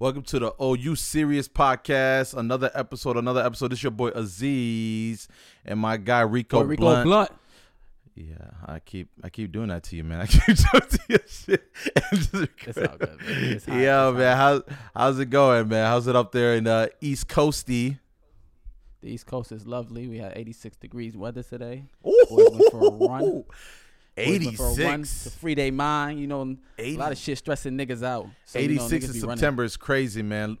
[0.00, 2.36] Welcome to the OU Serious Podcast.
[2.36, 3.68] Another episode, another episode.
[3.72, 5.26] This is your boy Aziz
[5.64, 7.04] and my guy Rico, Boy, Rico Blunt.
[7.04, 7.30] Blunt.
[8.14, 8.34] Yeah,
[8.64, 10.20] I keep I keep doing that to you, man.
[10.20, 10.56] I keep doing
[10.88, 11.68] to your shit.
[12.12, 13.18] It's all good, man.
[13.28, 13.74] It's hot.
[13.76, 14.64] Yo, It's man, hot.
[14.68, 15.86] how's how's it going, man?
[15.86, 17.98] How's it up there in uh, East Coasty?
[19.00, 20.06] The East Coast is lovely.
[20.08, 21.84] We had 86 degrees weather today.
[22.02, 22.98] Boys went for a run.
[23.00, 23.44] Boys went for a run
[24.20, 25.24] 86.
[25.24, 26.20] to free their mind.
[26.20, 28.26] You know, a lot of shit stressing niggas out.
[28.44, 29.36] So, you know, 86 niggas in be running.
[29.38, 30.58] September is crazy, man.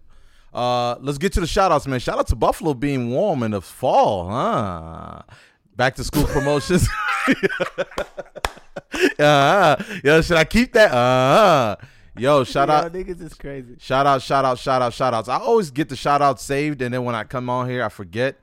[0.52, 2.00] Uh, let's get to the shout outs, man.
[2.00, 5.22] Shout out to Buffalo being warm in the fall, huh?
[5.76, 6.88] Back to school promotions.
[9.18, 10.92] uh, yo, should I keep that?
[10.92, 11.76] Uh,
[12.16, 12.92] yo, shout Yo, out.
[12.92, 13.76] niggas is crazy.
[13.78, 15.28] Shout out, shout out, shout out, shout outs.
[15.28, 17.88] I always get the shout out saved, and then when I come on here, I
[17.88, 18.36] forget.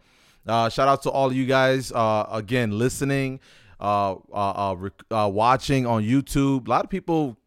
[0.47, 3.39] Uh, shout out to all you guys, uh, again, listening,
[3.79, 6.67] uh, uh, uh, uh, watching on YouTube.
[6.67, 7.37] A lot of people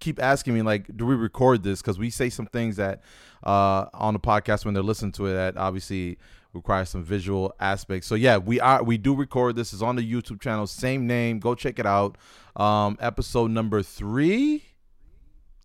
[0.00, 1.80] keep asking me, like, do we record this?
[1.80, 3.02] Because we say some things that
[3.44, 6.18] uh, on the podcast when they're listening to it that obviously
[6.52, 8.06] require some visual aspects.
[8.06, 9.72] So yeah, we are we do record this.
[9.72, 11.38] is on the YouTube channel, same name.
[11.38, 12.18] Go check it out.
[12.56, 14.64] Um, episode number three.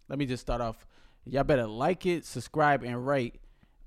[0.10, 0.86] Let me just start off.
[1.26, 3.41] Y'all better like it, subscribe, and rate.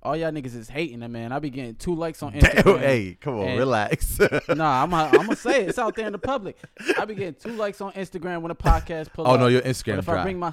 [0.05, 1.33] All y'all niggas is hating it, man.
[1.33, 2.64] I be getting two likes on Instagram.
[2.64, 4.19] Damn, hey, come on, relax.
[4.48, 5.70] Nah, I'm I'm gonna say it.
[5.70, 6.58] It's out there in the public.
[6.98, 9.41] I be getting two likes on Instagram when a podcast pull oh up.
[9.41, 10.20] no, your But Instagram if dry.
[10.20, 10.52] I bring my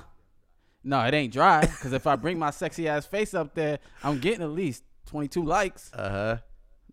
[0.84, 1.62] no, it ain't dry.
[1.62, 5.44] Because if I bring my sexy ass face up there, I'm getting at least 22
[5.44, 5.92] likes.
[5.94, 6.38] Uh huh.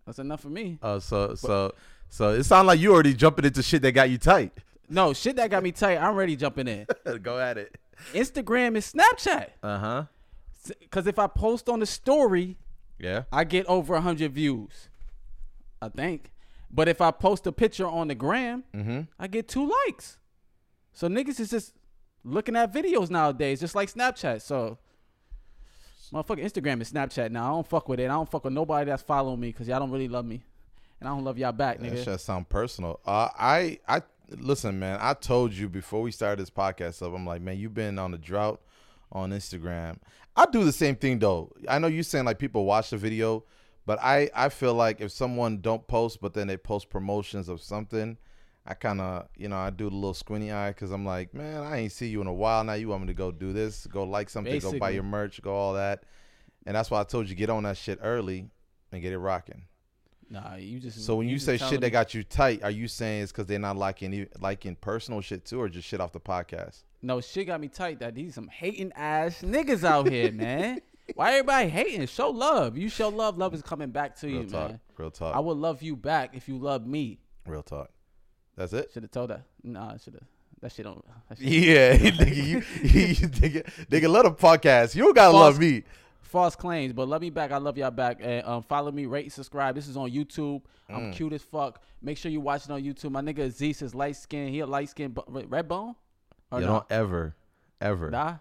[0.05, 0.79] That's enough for me.
[0.83, 1.73] Oh, so so
[2.09, 4.51] so it sounds like you already jumping into shit that got you tight.
[4.89, 5.97] No shit that got me tight.
[5.97, 6.87] I'm ready jumping in.
[7.21, 7.77] Go at it.
[8.13, 9.49] Instagram is Snapchat.
[9.63, 10.03] Uh huh.
[10.79, 12.57] Because if I post on the story,
[12.99, 13.23] Yeah.
[13.31, 14.89] I get over 100 views.
[15.81, 16.31] I think.
[16.71, 19.01] But if I post a picture on the gram, Mm-hmm.
[19.17, 20.17] I get two likes.
[20.93, 21.73] So niggas is just
[22.23, 24.41] looking at videos nowadays, just like Snapchat.
[24.41, 24.77] So,
[26.13, 27.45] motherfucking Instagram is Snapchat now.
[27.45, 28.05] I don't fuck with it.
[28.05, 30.43] I don't fuck with nobody that's following me because y'all don't really love me,
[30.99, 32.03] and I don't love y'all back, That nigga.
[32.03, 32.99] shit sound personal.
[33.05, 34.01] Uh, I I
[34.37, 34.99] listen, man.
[35.01, 37.13] I told you before we started this podcast up.
[37.13, 38.61] I'm like, man, you've been on a drought
[39.11, 39.97] on Instagram.
[40.35, 41.51] I do the same thing though.
[41.67, 43.45] I know you saying like people watch the video,
[43.85, 47.61] but I I feel like if someone don't post, but then they post promotions of
[47.61, 48.17] something.
[48.65, 51.63] I kind of, you know, I do the little squinty eye because I'm like, man,
[51.63, 52.73] I ain't see you in a while now.
[52.73, 55.55] You want me to go do this, go like something, go buy your merch, go
[55.55, 56.03] all that,
[56.67, 58.51] and that's why I told you get on that shit early
[58.91, 59.63] and get it rocking.
[60.29, 61.03] Nah, you just.
[61.03, 63.47] So when you, just say shit that got you tight, are you saying it's because
[63.47, 66.83] they're not liking liking personal shit too, or just shit off the podcast?
[67.01, 70.81] no shit got me tight that these some hating ass niggas out here, man.
[71.15, 72.05] Why everybody hating?
[72.07, 72.77] Show love.
[72.77, 73.37] You show love.
[73.37, 74.79] Love is coming back to Real you, talk, man.
[74.97, 77.19] real talk, I would love you back if you love me.
[77.47, 77.89] real talk.
[78.55, 78.91] That's it.
[78.93, 79.43] Should have told that.
[79.63, 80.23] Nah, should have.
[80.61, 81.03] That shit don't.
[81.29, 82.43] That shit Yeah, nigga, you,
[82.83, 84.93] you, nigga, nigga, let a podcast.
[84.93, 85.83] You don't gotta False- love me.
[86.29, 87.51] False claims, but love me back.
[87.51, 88.19] I love y'all back.
[88.21, 89.75] And um, follow me, rate, subscribe.
[89.75, 90.61] This is on YouTube.
[90.89, 90.95] Mm.
[90.95, 91.81] I'm cute as fuck.
[92.01, 93.11] Make sure you watch it on YouTube.
[93.11, 94.49] My nigga Aziz is light skin.
[94.49, 95.95] He a light skin, red bone.
[96.51, 96.71] Or You no?
[96.73, 97.35] don't ever,
[97.81, 98.35] ever, Nah.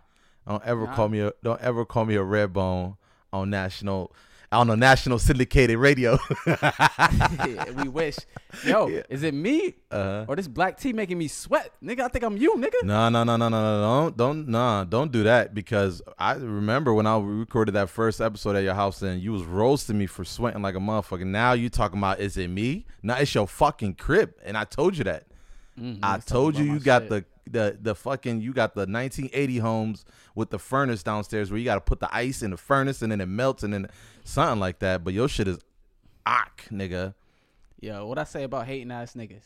[0.46, 0.94] don't ever Nah.
[0.94, 2.96] call me a, don't ever call me a red bone
[3.32, 4.12] on national,
[4.50, 6.18] on a national syndicated radio.
[7.76, 8.16] we wish.
[8.64, 9.02] Yo, Yeah.
[9.08, 10.24] is it me uh-huh.
[10.26, 12.00] or this black tea making me sweat, nigga?
[12.00, 12.82] I think I'm you, nigga.
[12.82, 16.94] No, no, no, no, no, no, don't, don't, nah, don't do that because I remember
[16.94, 20.24] when I recorded that first episode at your house and you was roasting me for
[20.24, 21.26] sweating like a motherfucker.
[21.26, 22.86] Now you talking about is it me?
[23.02, 25.24] Now it's your fucking crib, and I told you that.
[25.78, 27.10] Mm, I told you you got shit.
[27.10, 30.04] the the the fucking you got the 1980 homes
[30.34, 33.10] with the furnace downstairs where you got to put the ice in the furnace and
[33.12, 33.88] then it melts and then
[34.24, 35.04] something like that.
[35.04, 35.58] But your shit is
[36.26, 37.14] ock, nigga.
[37.80, 39.44] Yo, what I say about hating ass niggas?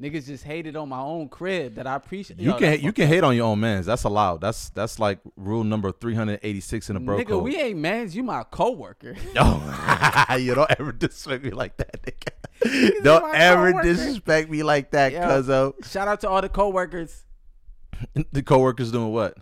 [0.00, 2.40] Niggas just hated on my own crib that I appreciate.
[2.40, 3.86] You Yo, can you can hate on your own mans.
[3.86, 4.40] That's allowed.
[4.40, 7.44] That's that's like rule number 386 in the bro Nigga, code.
[7.44, 8.16] we ain't mans.
[8.16, 9.14] You my coworker.
[9.36, 13.02] Oh, you don't ever disrespect me like that, nigga.
[13.04, 13.88] don't ever coworker.
[13.88, 17.24] disrespect me like that, cuz of Shout out to all the coworkers
[18.32, 19.36] the coworkers doing what?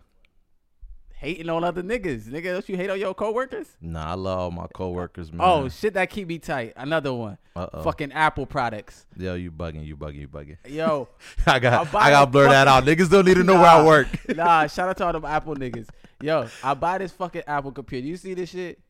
[1.21, 2.25] hating on other niggas.
[2.25, 3.76] Nigga, don't you hate on your coworkers?
[3.81, 5.41] Nah, I love all my coworkers, man.
[5.43, 6.73] Oh shit, that keep me tight.
[6.76, 7.37] Another one.
[7.55, 7.82] Uh-oh.
[7.82, 9.06] Fucking Apple products.
[9.17, 10.56] Yo, you bugging, you bugging, you bugging.
[10.67, 11.08] Yo,
[11.47, 12.85] I got I got blur that out.
[12.85, 14.08] Niggas don't need to know where I work.
[14.35, 15.88] nah, shout out to all them Apple niggas.
[16.23, 18.06] Yo, I buy this fucking Apple computer.
[18.06, 18.81] You see this shit?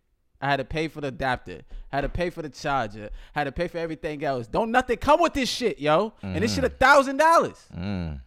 [0.40, 1.60] I had to pay for the adapter.
[1.88, 3.10] Had to pay for the charger.
[3.34, 4.46] Had to pay for everything else.
[4.46, 6.14] Don't nothing come with this shit, yo.
[6.22, 6.68] And this shit mm.
[6.68, 7.62] a thousand dollars.
[7.76, 8.20] Mm.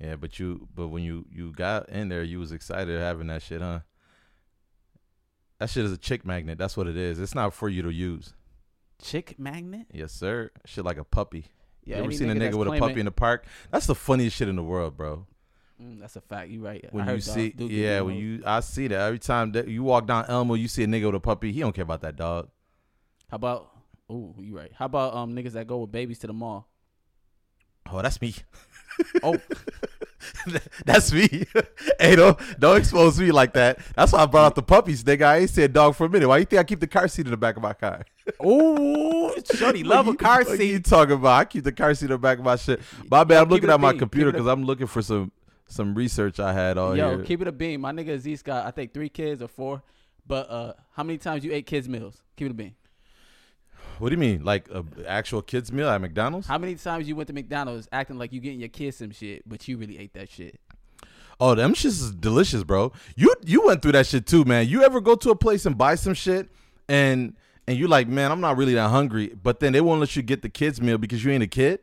[0.00, 3.42] Yeah, but you but when you you got in there, you was excited having that
[3.42, 3.80] shit, huh?
[5.58, 6.56] That shit is a chick magnet.
[6.56, 7.18] That's what it is.
[7.18, 8.32] It's not for you to use.
[9.02, 9.86] Chick magnet.
[9.92, 10.50] Yes, sir.
[10.64, 11.46] Shit like a puppy.
[11.84, 13.44] Yeah, you ever seen a nigga with a puppy in the park?
[13.72, 15.26] That's the funniest shit in the world, bro.
[15.82, 16.50] Mm, that's a fact.
[16.50, 16.84] You right.
[16.92, 19.82] When you see, do get yeah, when you, I see that every time that you
[19.82, 21.52] walk down Elmo, you see a nigga with a puppy.
[21.52, 22.48] He don't care about that dog.
[23.30, 23.70] How about?
[24.10, 24.72] Oh, you right.
[24.74, 26.68] How about um niggas that go with babies to the mall?
[27.90, 28.34] Oh, that's me.
[29.22, 29.36] Oh,
[30.84, 31.44] that's me.
[32.00, 33.78] hey, don't don't expose me like that.
[33.94, 35.22] That's why I brought out the puppies, nigga.
[35.22, 36.28] I ain't said dog for a minute.
[36.28, 38.04] Why you think I keep the car seat in the back of my car?
[38.40, 40.84] oh, shorty love a car you- what you seat.
[40.84, 41.38] talking about?
[41.40, 42.80] I keep the car seat in the back of my shit.
[43.10, 43.42] My bad.
[43.42, 45.32] I'm looking at my computer Keep it a- because I'm looking for some
[45.66, 47.82] some research I had on Yo, keep it a beam.
[47.82, 49.82] My nigga Aziz got I think three kids or four.
[50.26, 52.22] But uh, how many times you ate kids meals?
[52.36, 52.74] Keep it a beam.
[54.00, 56.46] What do you mean, like a actual kids meal at McDonald's?
[56.46, 59.48] How many times you went to McDonald's acting like you getting your kids some shit,
[59.48, 60.60] but you really ate that shit?
[61.40, 62.92] Oh, them shits is delicious, bro.
[63.16, 64.66] You you went through that shit too, man.
[64.68, 66.48] You ever go to a place and buy some shit
[66.88, 67.34] and
[67.66, 70.22] and you like, man, I'm not really that hungry, but then they won't let you
[70.22, 71.80] get the kids meal because you ain't a kid?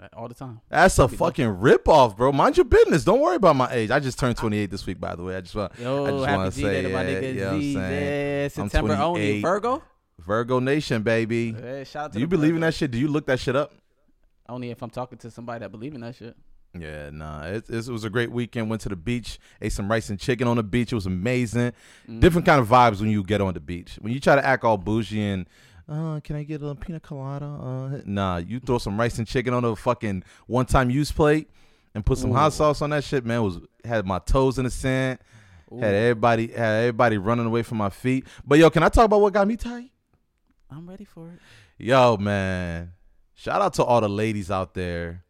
[0.00, 0.62] Uh, All the time.
[0.70, 2.32] That's a fucking ripoff, bro.
[2.32, 3.04] Mind your business.
[3.04, 3.90] Don't worry about my age.
[3.90, 5.36] I just turned 28 this week, by the way.
[5.36, 7.34] I just want Yo, I just happy wanna G Day to my say nigga it,
[7.34, 7.74] you know what I'm saying?
[7.74, 9.20] Yeah, I'm September only.
[9.20, 9.42] 28.
[9.42, 9.82] Virgo?
[10.20, 11.54] Virgo Nation, baby.
[11.58, 12.90] Yeah, shout out to Do you the believe in that shit?
[12.90, 13.72] Do you look that shit up?
[14.48, 16.36] Only if I'm talking to somebody that believe in that shit.
[16.78, 17.44] Yeah, nah.
[17.44, 18.70] It, it was a great weekend.
[18.70, 20.92] Went to the beach, ate some rice and chicken on the beach.
[20.92, 21.72] It was amazing.
[22.08, 22.20] Mm.
[22.20, 23.98] Different kind of vibes when you get on the beach.
[24.00, 25.46] When you try to act all bougie and,
[25.88, 27.46] uh, can I get a pina colada?
[27.46, 31.50] Uh, nah, you throw some rice and chicken on a fucking one time use plate
[31.94, 33.24] and put some hot sauce on that shit.
[33.26, 35.18] Man, was had my toes in the sand.
[35.72, 38.24] Ooh, Had everybody had everybody running away from my feet.
[38.46, 39.90] But yo, can I talk about what got me tight?
[40.70, 41.40] I'm ready for it.
[41.78, 42.92] Yo, man.
[43.34, 45.24] Shout out to all the ladies out there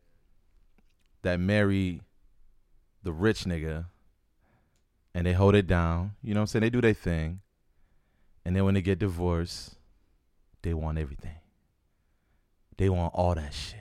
[1.22, 2.00] that marry
[3.02, 3.86] the rich nigga
[5.14, 6.12] and they hold it down.
[6.22, 6.62] You know what I'm saying?
[6.62, 7.40] They do their thing.
[8.44, 9.76] And then when they get divorced,
[10.62, 11.36] they want everything.
[12.76, 13.80] They want all that shit.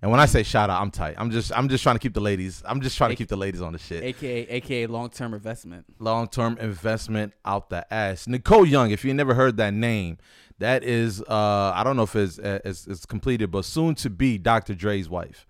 [0.00, 1.14] And when I say shout out, I'm tight.
[1.16, 2.60] I'm just I'm just trying to keep the ladies.
[2.66, 4.02] I'm just trying to keep the ladies on the shit.
[4.02, 5.84] AKA AKA long term investment.
[6.00, 8.26] long term investment out the ass.
[8.26, 10.18] Nicole Young, if you never heard that name,
[10.62, 14.10] that is uh I don't know if it's uh, it's, it's completed, but soon to
[14.10, 14.74] be Dr.
[14.74, 15.46] Dre's wife.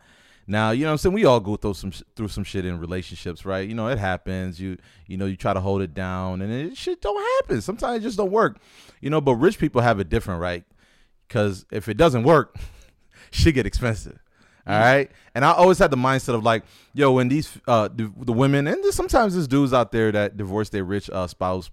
[0.46, 1.14] Now, you know what I'm saying?
[1.14, 3.68] We all go through some through some shit in relationships, right?
[3.68, 4.60] You know, it happens.
[4.60, 7.60] You you know, you try to hold it down and it shit don't happen.
[7.60, 8.58] Sometimes it just don't work.
[9.00, 10.64] You know, but rich people have it different, right?
[11.28, 12.56] Cuz if it doesn't work,
[13.30, 14.18] shit get expensive.
[14.64, 16.62] All right, and I always had the mindset of like,
[16.94, 20.36] yo, when these uh the, the women and there's sometimes there's dudes out there that
[20.36, 21.68] divorce their rich uh, spouse,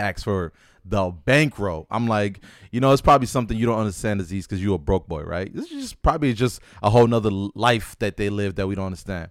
[0.00, 0.52] ask for
[0.88, 1.86] the bankroll.
[1.90, 2.40] I'm like,
[2.70, 5.54] you know, it's probably something you don't understand, Aziz, because you're a broke boy, right?
[5.54, 8.86] This is just probably just a whole nother life that they live that we don't
[8.86, 9.30] understand.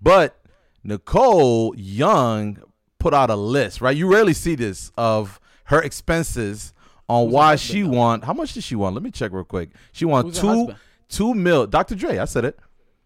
[0.00, 0.40] But
[0.84, 2.58] Nicole Young
[2.98, 3.96] put out a list, right?
[3.96, 6.72] You rarely see this of her expenses
[7.08, 8.24] on Who's why she want.
[8.24, 8.94] How much did she want?
[8.94, 9.70] Let me check real quick.
[9.92, 10.74] She want Who's two
[11.08, 11.66] two mil.
[11.66, 11.94] Dr.
[11.94, 12.58] Dre, I said it.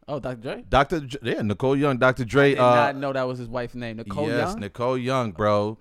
[0.08, 0.36] Oh, Dr.
[0.36, 0.64] Dre?
[0.68, 1.00] Dr.
[1.00, 2.22] Dre, yeah, Nicole Young, Dr.
[2.22, 2.50] I Dre.
[2.50, 3.96] did uh, not know that was his wife's name.
[3.96, 4.48] Nicole yes, Young?
[4.48, 5.78] Yes, Nicole Young, bro.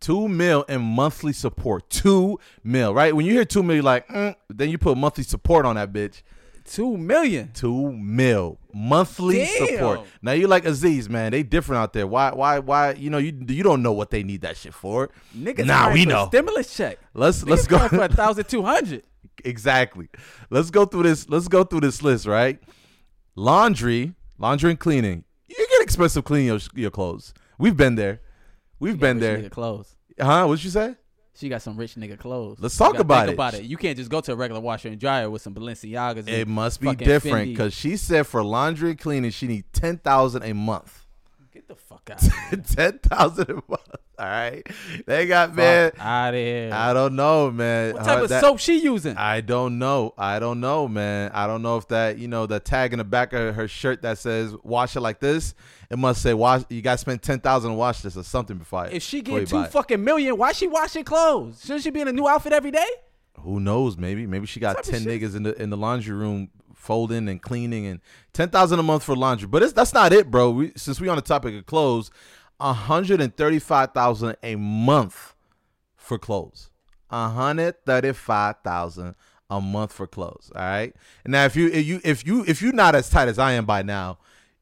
[0.00, 1.90] Two mil in monthly support.
[1.90, 3.14] Two mil, right?
[3.14, 5.92] When you hear two mil, you're like, mm, then you put monthly support on that
[5.92, 6.22] bitch.
[6.64, 7.50] Two million.
[7.54, 9.66] Two mil monthly Damn.
[9.66, 10.00] support.
[10.22, 11.32] Now you like Aziz, man.
[11.32, 12.06] They different out there.
[12.06, 12.30] Why?
[12.32, 12.58] Why?
[12.58, 12.92] Why?
[12.92, 15.08] You know, you you don't know what they need that shit for.
[15.36, 16.26] Niggas Nah, we know.
[16.28, 16.98] Stimulus check.
[17.14, 17.88] Let's Niggas let's go.
[17.88, 19.02] for a thousand two hundred.
[19.44, 20.08] exactly.
[20.50, 21.28] Let's go through this.
[21.28, 22.60] Let's go through this list, right?
[23.34, 25.24] Laundry, laundry and cleaning.
[25.48, 27.32] You get expensive cleaning your your clothes.
[27.58, 28.20] We've been there.
[28.80, 29.38] We've been there.
[29.38, 29.96] Nigga clothes.
[30.20, 30.46] Huh?
[30.46, 30.96] What'd you say?
[31.34, 32.58] She got some rich nigga clothes.
[32.58, 33.34] Let's talk about it.
[33.34, 33.62] About it.
[33.62, 36.26] You can't just go to a regular washer and dryer with some Balenciagas.
[36.26, 40.52] It must be different because she said for laundry cleaning she need ten thousand a
[40.52, 41.06] month.
[41.68, 42.18] The fuck out.
[42.66, 43.96] ten thousand a month.
[44.18, 44.66] All right,
[45.06, 45.92] they got man.
[46.00, 46.70] out of here.
[46.72, 47.94] I don't know, man.
[47.94, 49.16] what type Her- of that- soap she using?
[49.16, 50.12] I don't know.
[50.18, 51.30] I don't know, man.
[51.32, 54.02] I don't know if that, you know, the tag in the back of her shirt
[54.02, 55.54] that says "wash it like this."
[55.90, 58.56] It must say "wash." You got to spend ten thousand to wash this or something
[58.56, 58.86] before.
[58.86, 61.60] If she get two fucking million, why she washing clothes?
[61.60, 62.88] Shouldn't she be in a new outfit every day?
[63.40, 63.96] Who knows?
[63.96, 66.48] Maybe maybe she got ten niggas in the in the laundry room
[66.88, 68.00] folding and cleaning and
[68.32, 69.46] ten thousand a month for laundry.
[69.46, 70.50] But it's, that's not it, bro.
[70.50, 72.10] We, since we on the topic of clothes,
[72.58, 75.34] hundred and thirty five thousand a month
[75.96, 76.70] for clothes.
[77.10, 79.14] hundred thirty five thousand
[79.50, 80.50] a month for clothes.
[80.56, 80.94] All right.
[81.24, 83.52] And now if you if you if you if you're not as tight as I
[83.52, 84.18] am by now.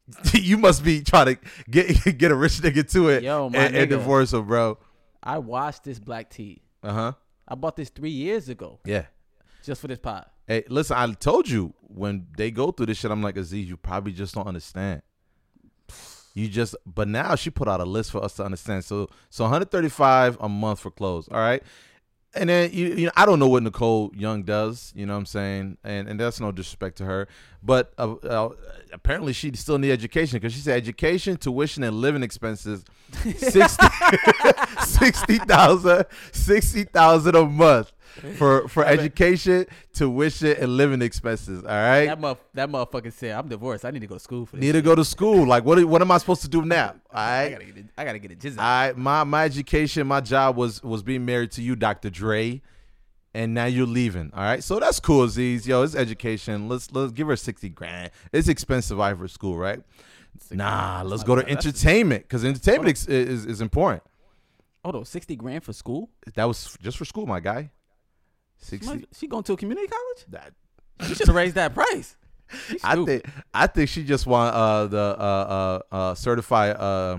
[0.35, 1.87] You must be trying to get
[2.19, 4.79] get a rich nigga to it Yo, and, and divorce him, bro.
[5.21, 6.63] I washed this black tee.
[6.83, 7.13] Uh huh.
[7.49, 9.07] I bought this three years ago Yeah.
[9.65, 10.31] just for this pot.
[10.47, 13.77] Hey, listen, I told you when they go through this shit, I'm like, Aziz, you
[13.77, 15.03] probably just don't understand.
[16.35, 18.85] You just, but now she put out a list for us to understand.
[18.85, 21.29] So, so 135 a month for clothes.
[21.31, 21.63] All right.
[22.35, 24.93] and then you, you know I don't know what Nicole Young does.
[24.95, 27.29] You know what I'm saying, and and that's no disrespect to her,
[27.63, 28.49] but uh, uh,
[28.93, 32.85] apparently she still need education because she said education, tuition, and living expenses
[33.37, 33.87] 60
[34.85, 37.93] 60,000 60,000 a month
[38.37, 41.63] for for education, tuition, and living expenses.
[41.63, 43.85] All right, That muff, that motherfucker said, "I'm divorced.
[43.85, 45.47] I need to go to school for this." need to go to school.
[45.47, 45.85] Like what?
[45.85, 46.89] What am I supposed to do now?
[47.11, 47.45] All right.
[47.45, 47.87] I gotta get it.
[47.99, 48.57] I gotta get a jizz.
[48.59, 52.11] I my my education, my job was was being married to you, Dr.
[52.11, 52.63] Dre,
[53.35, 54.31] and now you're leaving.
[54.35, 55.67] All right, so that's cool, Aziz.
[55.69, 56.69] Yo, it's education.
[56.69, 58.11] Let's let's give her sixty grand.
[58.33, 59.83] It's expensive out for school, right?
[60.51, 64.03] Nah, let's go to entertainment because entertainment ex- is is important.
[64.85, 66.11] Hold on, sixty grand for school?
[66.35, 67.71] That was just for school, my guy.
[68.59, 68.99] Sixty.
[69.01, 70.27] She, she going to a community college?
[70.31, 70.53] That,
[71.09, 72.17] You should have raised that price.
[72.85, 77.19] I think I think she just want uh the uh uh uh certified uh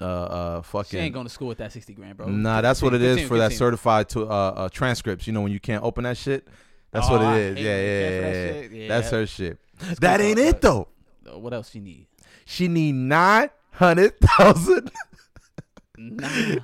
[0.00, 0.90] uh uh fucking.
[0.90, 2.28] she ain't going to school with that sixty grand, bro.
[2.28, 5.26] Nah, that's what it is for that certified to uh, uh transcripts.
[5.26, 6.46] You know when you can't open that shit.
[6.90, 7.58] That's Oh, what it is.
[7.58, 8.82] Yeah, when yeah, that yeah, yeah.
[8.82, 8.88] Yeah.
[8.88, 9.58] That's her shit.
[10.00, 10.88] That ain't it though.
[11.26, 12.06] Uh, What else she need?
[12.44, 14.90] She need nine hundred thousand,
[15.96, 16.60] nine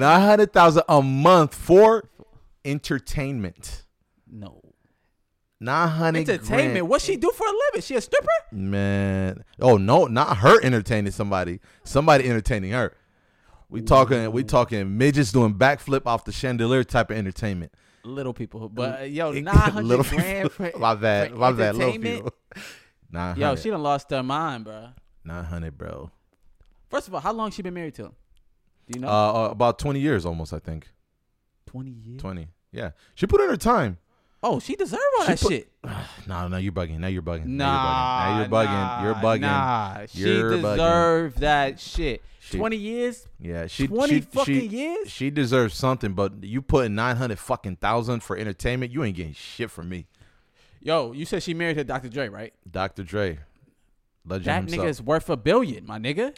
[0.00, 2.04] hundred thousand a month for
[2.64, 3.84] entertainment.
[4.30, 4.60] No.
[5.60, 6.86] Nine hundred Entertainment.
[6.86, 7.80] What she do for a living?
[7.80, 8.28] She a stripper?
[8.52, 11.60] Man, oh no, not her entertaining somebody.
[11.84, 12.94] Somebody entertaining her.
[13.70, 17.72] We talking, we talking midgets doing backflip off the chandelier type of entertainment.
[18.04, 21.92] Little people, but uh, yo, nine hundred grand for, my bad, for my bad, little
[21.94, 22.24] entertainment?
[22.24, 22.34] people.
[23.10, 24.88] Nine Yo, she done lost her mind, bro.
[25.24, 26.10] Nine hundred, bro.
[26.90, 28.02] First of all, how long she been married to?
[28.02, 28.12] Do
[28.94, 29.08] you know?
[29.08, 30.52] Uh, uh, about twenty years, almost.
[30.52, 30.88] I think
[31.64, 32.20] Twenty years.
[32.20, 32.48] twenty.
[32.74, 33.98] Yeah, she put in her time.
[34.42, 35.68] Oh, she deserve all She that put- shit.
[36.26, 36.98] No, no, you're bugging.
[36.98, 37.46] Now you're bugging.
[37.46, 37.64] Nah,
[38.32, 38.64] now you're bugging.
[38.66, 39.22] Now you're bugging.
[39.22, 39.40] You're bugging.
[39.40, 40.72] Nah, she You're bugging.
[40.76, 42.22] deserved that shit.
[42.40, 43.86] She- Twenty years, Yeah, she.
[43.86, 45.10] twenty she, fucking she, years.
[45.10, 49.32] She deserves something, but you putting nine hundred fucking thousand for entertainment, you ain't getting
[49.32, 50.06] shit from me.
[50.82, 52.10] Yo, you said she married to Dr.
[52.10, 52.52] Dre, right?
[52.70, 53.02] Dr.
[53.02, 53.38] Dre,
[54.26, 54.86] legend That himself.
[54.86, 56.36] nigga is worth a billion, my nigga.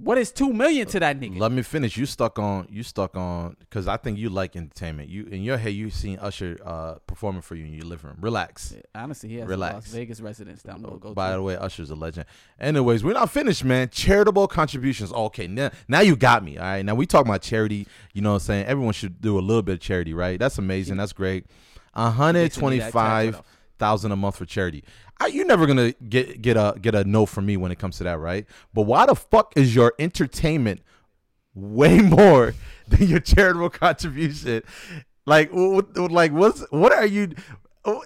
[0.00, 1.40] What is two million to that nigga?
[1.40, 1.96] Let me finish.
[1.96, 2.68] You stuck on.
[2.70, 5.08] You stuck on because I think you like entertainment.
[5.08, 8.18] You in your head, you seen Usher uh, performing for you in your living room.
[8.20, 8.76] Relax.
[8.94, 9.72] Honestly, he has Relax.
[9.72, 11.36] a Las Vegas residence down the go By to.
[11.38, 12.26] the way, Usher's a legend.
[12.60, 13.88] Anyways, we're not finished, man.
[13.88, 15.12] Charitable contributions.
[15.12, 16.58] Okay, now, now you got me.
[16.58, 16.84] All right.
[16.84, 17.88] Now we talking about charity.
[18.14, 18.66] You know what I'm saying?
[18.66, 20.38] Everyone should do a little bit of charity, right?
[20.38, 20.98] That's amazing.
[20.98, 21.46] That's great.
[21.92, 23.42] hundred twenty-five
[23.78, 24.84] thousand a month for charity.
[25.20, 27.98] I, you're never gonna get get a get a no from me when it comes
[27.98, 28.46] to that, right?
[28.72, 30.80] But why the fuck is your entertainment
[31.54, 32.54] way more
[32.88, 34.62] than your charitable contribution?
[35.26, 37.32] Like, what, like what's what are you?
[37.84, 37.98] Uh,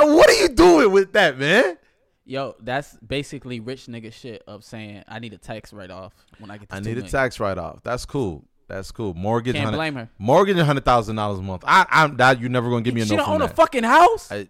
[0.00, 1.78] what are you doing with that, man?
[2.24, 6.50] Yo, that's basically rich nigga shit of saying I need a tax write off when
[6.50, 6.68] I get.
[6.70, 7.80] I need a tax write off.
[7.82, 8.44] That's cool.
[8.68, 9.12] That's cool.
[9.14, 10.08] Mortgage, Can't 100 blame her.
[10.18, 11.64] mortgage, hundred thousand dollars a month.
[11.66, 13.48] I, I'm that you're never gonna give me a She no don't from own a
[13.48, 14.30] fucking house.
[14.32, 14.48] I,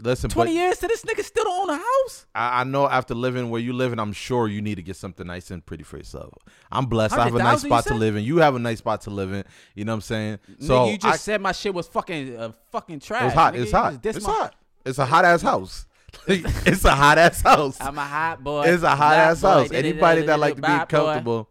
[0.00, 2.26] listen, Twenty years to this nigga still don't own a house.
[2.34, 4.96] I, I know after living where you live, and I'm sure you need to get
[4.96, 6.34] something nice and pretty for yourself.
[6.70, 7.14] I'm blessed.
[7.14, 8.24] I have a nice spot to live in.
[8.24, 9.44] You have a nice spot to live in.
[9.74, 10.38] You know what I'm saying?
[10.60, 13.24] So nigga, you just I- said my shit was fucking uh, fucking trash.
[13.24, 13.54] it's hot.
[13.54, 13.62] nigga.
[13.62, 14.06] It's hot.
[14.06, 14.54] It's my- hot.
[14.84, 15.86] It's a hot ass house.
[16.26, 17.76] it's a hot ass house.
[17.80, 18.64] I'm a hot boy.
[18.66, 19.72] It's a hot ass boy, house.
[19.72, 21.48] Anybody that like to be comfortable.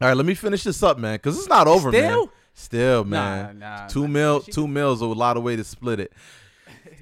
[0.00, 2.20] All right, let me finish this up, man, because it's not over, Still?
[2.26, 2.28] man.
[2.54, 3.58] Still, man.
[3.58, 4.06] nah, two nah.
[4.08, 6.12] mil, She- two mils, a lot of way to split it.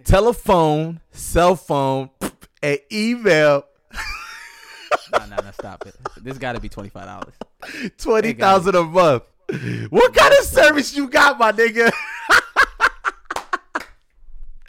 [0.04, 2.10] Telephone, cell phone,
[2.62, 3.64] and email.
[5.12, 5.94] Nah, nah, nah, stop it.
[6.22, 7.34] This got to be twenty five dollars.
[7.98, 9.22] Twenty thousand a month.
[9.90, 11.90] What kind of service you got, my nigga?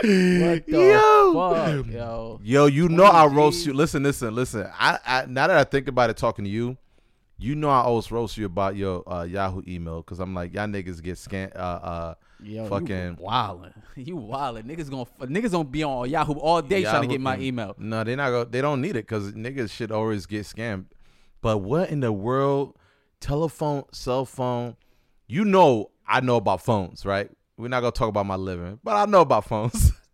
[0.02, 1.34] What the Yo.
[1.34, 2.40] fuck, yo?
[2.42, 3.74] Yo, you know I roast you.
[3.74, 4.66] Listen, listen, listen.
[4.80, 6.78] I, I now that I think about it, talking to you,
[7.40, 10.68] you know I always roast you about your uh, Yahoo email because I'm like, y'all
[10.68, 11.54] niggas get scanned.
[11.56, 13.74] Uh, uh, Yo, Fucking- wildin'.
[13.96, 14.64] You wildin'.
[14.64, 17.76] Niggas gonna niggas gonna be on Yahoo all day trying to get my email.
[17.78, 18.30] No, they not.
[18.30, 20.86] Go, they don't need it because niggas should always get scammed.
[21.42, 22.76] But what in the world?
[23.20, 24.78] Telephone, cell phone.
[25.28, 27.30] You know, I know about phones, right?
[27.58, 29.92] We're not gonna talk about my living, but I know about phones.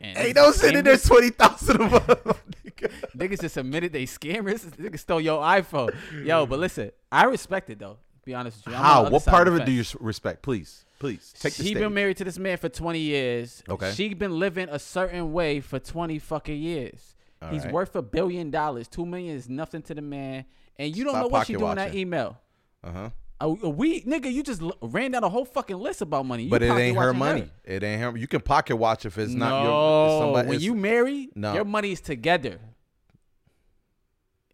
[0.00, 2.16] And Ain't no sitting there twenty thousand of them.
[2.64, 2.92] nigga.
[3.16, 4.64] Niggas just admitted they scammers.
[4.76, 5.94] Niggas stole your iPhone.
[6.24, 7.98] Yo, but listen, I respect it though.
[8.24, 8.78] Be honest with you.
[8.78, 9.08] I'm How?
[9.08, 10.42] What part of it do you respect?
[10.42, 13.62] Please, please take she been married to this man for 20 years.
[13.68, 13.92] Okay.
[13.92, 17.14] She been living a certain way for 20 fucking years.
[17.40, 17.72] All He's right.
[17.72, 18.88] worth a billion dollars.
[18.88, 20.44] Two million is nothing to the man.
[20.76, 22.40] And you don't Stop know what she doing in that email.
[22.82, 23.10] Uh huh.
[23.38, 26.44] A, a week, nigga, you just l- ran down a whole fucking list about money.
[26.44, 27.50] You But it pocket ain't her watching money.
[27.64, 28.16] It ain't her.
[28.16, 30.06] You can pocket watch if it's no, not your.
[30.08, 31.52] It's somebody, when it's- you marry, No.
[31.54, 32.58] your money's together.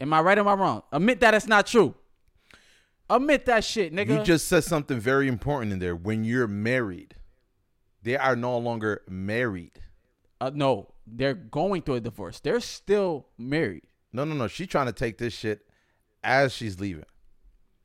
[0.01, 0.83] Am I right or am I wrong?
[0.91, 1.95] Admit that it's not true.
[3.09, 4.17] Admit that shit, nigga.
[4.19, 5.95] You just said something very important in there.
[5.95, 7.15] When you're married,
[8.01, 9.79] they are no longer married.
[10.41, 12.41] uh, no, they're going through a divorce.
[12.41, 13.83] They're still married.
[14.11, 14.47] No, no, no.
[14.47, 15.65] She's trying to take this shit
[16.21, 17.05] as she's leaving.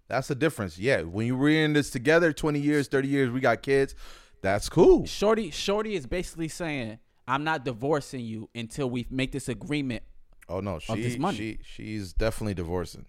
[0.08, 0.78] That's the difference.
[0.78, 3.94] Yeah, when you were in this together, twenty years, thirty years, we got kids.
[4.40, 5.04] That's cool.
[5.06, 10.02] Shorty, Shorty is basically saying, "I'm not divorcing you until we make this agreement."
[10.48, 11.36] Oh no, she this money.
[11.36, 13.04] she she's definitely divorcing.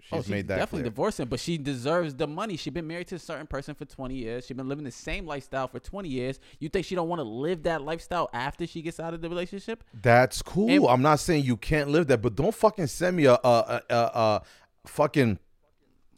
[0.00, 0.90] She's, oh, she's made that definitely clear.
[0.90, 2.56] divorcing, but she deserves the money.
[2.56, 4.46] She's been married to a certain person for 20 years.
[4.46, 6.40] She's been living the same lifestyle for 20 years.
[6.60, 9.28] You think she don't want to live that lifestyle after she gets out of the
[9.28, 9.84] relationship?
[9.92, 10.70] That's cool.
[10.70, 13.38] And- I'm not saying you can't live that, but don't fucking send me a a
[13.44, 14.42] a, a, a
[14.86, 15.38] fucking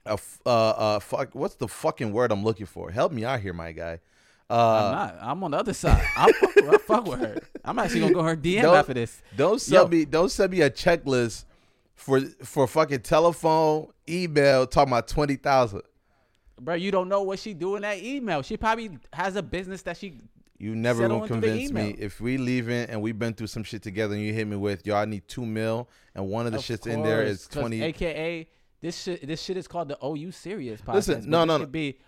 [0.07, 1.35] a uh uh fuck.
[1.35, 2.91] What's the fucking word I'm looking for?
[2.91, 4.01] Help me out here, my guy.
[4.49, 5.19] I'm Uh, not.
[5.21, 6.05] I'm on the other side.
[6.17, 7.39] I'm fuck, I fuck with her.
[7.65, 9.23] I'm actually gonna go her DM Don't- after this.
[9.37, 9.99] don't send Yo.
[9.99, 11.45] me don't send me a checklist
[11.95, 15.83] for for fucking telephone, email, talking about twenty thousand.
[16.61, 18.43] Bro, you don't know what she do in that email.
[18.43, 20.15] She probably has a business that she.
[20.59, 24.15] You never gonna convince me if we leaving and we've been through some shit together
[24.15, 26.65] and you hit me with yo, I need two mil and one of the Of
[26.65, 27.81] shits in there course, is twenty.
[27.83, 28.47] AKA
[28.81, 29.27] this shit.
[29.27, 30.95] This shit is called the OU serious podcast.
[30.95, 31.71] Listen, no, no, should no.
[31.71, 31.99] Be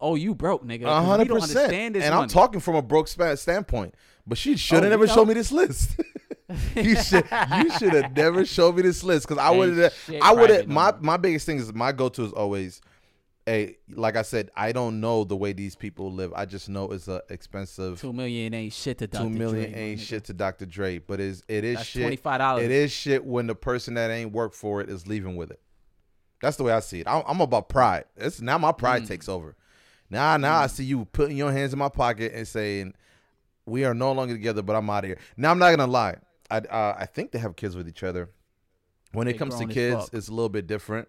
[0.00, 0.84] oh, you broke, nigga.
[0.84, 1.96] 'cause hundred percent.
[1.96, 3.94] And I'm talking from a broke standpoint.
[4.26, 5.98] But she should have Oh, never showed me this list.
[6.74, 7.24] you should
[7.58, 10.66] you should have never showed me this list because I would have I would have
[10.66, 12.80] my my biggest thing is my go to is always
[13.48, 16.32] a like I said I don't know the way these people live.
[16.34, 19.22] I just know it's a expensive Two million ain't shit to Dr.
[19.24, 20.04] two million Dre, ain't nigga.
[20.04, 20.66] shit to Dr.
[20.66, 22.20] Dre, but is it is That's shit.
[22.22, 22.62] $25.
[22.62, 25.60] It is shit when the person that ain't worked for it is leaving with it.
[26.40, 27.08] That's the way I see it.
[27.08, 28.04] I'm, I'm about pride.
[28.16, 28.78] It's now my Mm.
[28.78, 29.56] pride takes over.
[30.08, 32.94] Now, now I see you putting your hands in my pocket and saying,
[33.66, 36.16] "We are no longer together, but I'm out of here." Now I'm not gonna lie.
[36.50, 38.30] I uh, I think they have kids with each other.
[39.12, 41.08] When it comes to kids, it's a little bit different.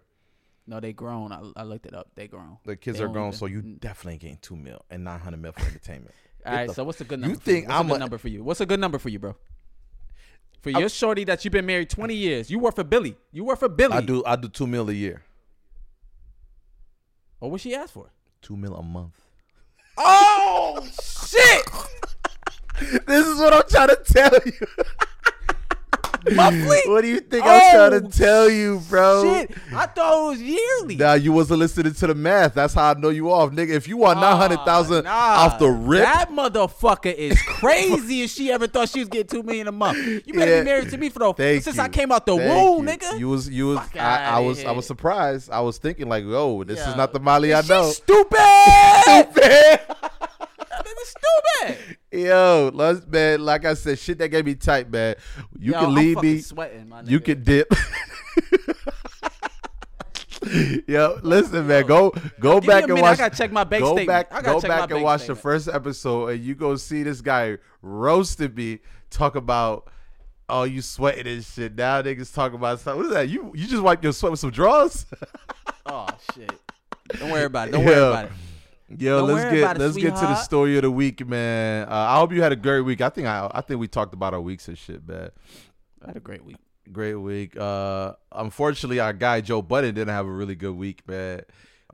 [0.66, 1.32] No, they grown.
[1.32, 2.10] I, I looked it up.
[2.14, 2.58] They grown.
[2.64, 3.80] The kids They are grown, been- so you mm.
[3.80, 6.14] definitely ain't getting two mil and nine hundred mil for entertainment.
[6.46, 6.70] All right.
[6.70, 7.38] So what's a good you number?
[7.38, 8.44] for think I'm a good a- number for you?
[8.44, 9.34] What's a good number for you, bro?
[10.62, 13.16] For your shorty that you've been married 20 years, you work for Billy.
[13.32, 13.94] You work for Billy.
[13.94, 15.22] I do I do two mil a year,
[17.40, 18.10] Or what she asked for?
[18.40, 19.20] two mil a month.
[19.98, 21.66] Oh shit!
[23.06, 24.52] This is what I'm trying to tell you.
[26.34, 26.78] Monthly?
[26.86, 29.22] What do you think I'm trying Oh, to tell you, bro?
[29.24, 29.50] Shit!
[29.74, 30.96] I thought it was yearly.
[30.96, 32.54] Now you wasn't listening to the math.
[32.54, 33.70] That's how I know you off, nigga.
[33.70, 38.22] If you want nine ah, hundred thousand Nah, off the rip, That motherfucker is crazy.
[38.22, 40.60] if she ever thought she was getting two million a month, you better Yeah.
[40.60, 41.82] be married to me for since you.
[41.82, 42.94] I came out the womb, you.
[42.94, 43.18] nigga.
[43.18, 45.50] You was you was Fuck I, I was I was surprised.
[45.50, 47.90] I was thinking like, oh, this is not the Molly I know.
[47.90, 48.38] Stupid.
[49.36, 49.78] Man.
[51.04, 51.96] Stupid.
[52.12, 53.44] Yo, let's man.
[53.44, 55.16] Like I said, shit that gave me tight, man.
[55.58, 56.38] You Yo, can I'm leave me.
[56.40, 57.72] Sweating, my You can dip.
[60.88, 61.86] Yo, listen, man.
[61.86, 62.10] Go
[62.40, 63.02] go Give back and minute.
[63.02, 63.18] watch.
[63.20, 64.08] I gotta check my bank go statement.
[64.08, 66.54] back, I gotta go check my back and bank watch the first episode, and you
[66.54, 68.80] go see this guy roasted me.
[69.10, 69.88] Talk about,
[70.48, 71.76] oh, you sweating and shit.
[71.76, 72.96] Now niggas talking about stuff.
[72.96, 73.28] What is that?
[73.28, 75.06] You you just wipe your sweat with some drawers?
[75.84, 76.52] Oh shit.
[77.18, 77.72] Don't worry about it.
[77.72, 78.32] Don't worry about it.
[78.98, 81.88] Yo, Don't let's get let's get to the story of the week, man.
[81.88, 83.00] Uh, I hope you had a great week.
[83.00, 85.30] I think I I think we talked about our weeks and shit, man.
[86.02, 86.56] I had a great week.
[86.90, 87.56] Great week.
[87.56, 91.42] Uh, unfortunately, our guy Joe Budden didn't have a really good week, man.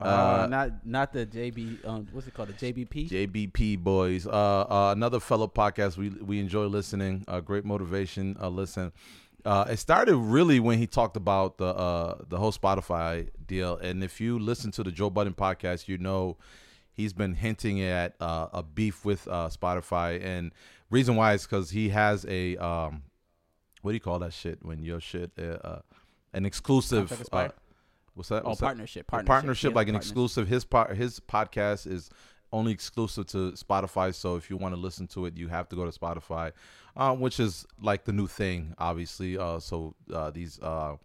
[0.01, 1.87] Uh, Uh, not not the JB.
[1.87, 2.49] Um, what's it called?
[2.49, 3.11] The JBP.
[3.11, 4.27] JBP boys.
[4.27, 7.25] Uh, uh, another fellow podcast we we enjoy listening.
[7.29, 8.37] Uh, great motivation.
[8.41, 8.93] Uh, listen.
[9.45, 14.03] Uh, it started really when he talked about the uh the whole Spotify deal, and
[14.03, 16.37] if you listen to the Joe Budden podcast, you know
[16.99, 20.53] he's been hinting at uh, a beef with uh, Spotify, and
[20.91, 23.05] reason why is because he has a um,
[23.81, 25.81] what do you call that shit when your shit uh, uh
[26.35, 27.49] an exclusive uh,
[28.15, 28.43] what's that?
[28.45, 28.67] Oh, What's that?
[28.67, 29.07] partnership.
[29.07, 29.29] A Partnership.
[29.29, 30.49] partnership, Yeah, like an exclusive.
[30.49, 32.11] His part, his podcast is
[32.53, 34.15] only exclusive to Spotify.
[34.15, 36.53] So if you want to listen to it, you have to go to Spotify,
[36.97, 39.39] uh, which is like the new thing, obviously.
[39.39, 40.97] Uh, so uh, these uh,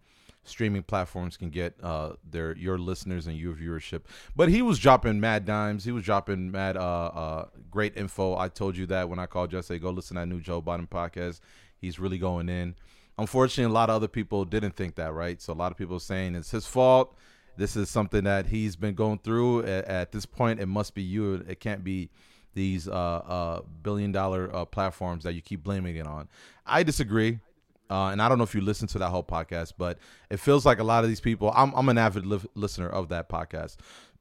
[0.43, 4.01] streaming platforms can get uh, their your listeners and your viewership.
[4.35, 5.83] But he was dropping mad dimes.
[5.83, 8.37] He was dropping mad uh, uh, great info.
[8.37, 9.59] I told you that when I called you.
[9.59, 11.39] I go listen to that new Joe Budden podcast.
[11.79, 12.75] He's really going in.
[13.17, 15.41] Unfortunately, a lot of other people didn't think that, right?
[15.41, 17.15] So a lot of people saying it's his fault.
[17.55, 19.63] This is something that he's been going through.
[19.63, 21.45] At, at this point, it must be you.
[21.47, 22.09] It can't be
[22.55, 26.27] these uh, uh, billion dollar uh, platforms that you keep blaming it on.
[26.65, 27.39] I disagree.
[27.89, 30.65] Uh, and I don't know if you listen to that whole podcast, but it feels
[30.65, 31.51] like a lot of these people.
[31.55, 33.77] I'm, I'm an avid li- listener of that podcast,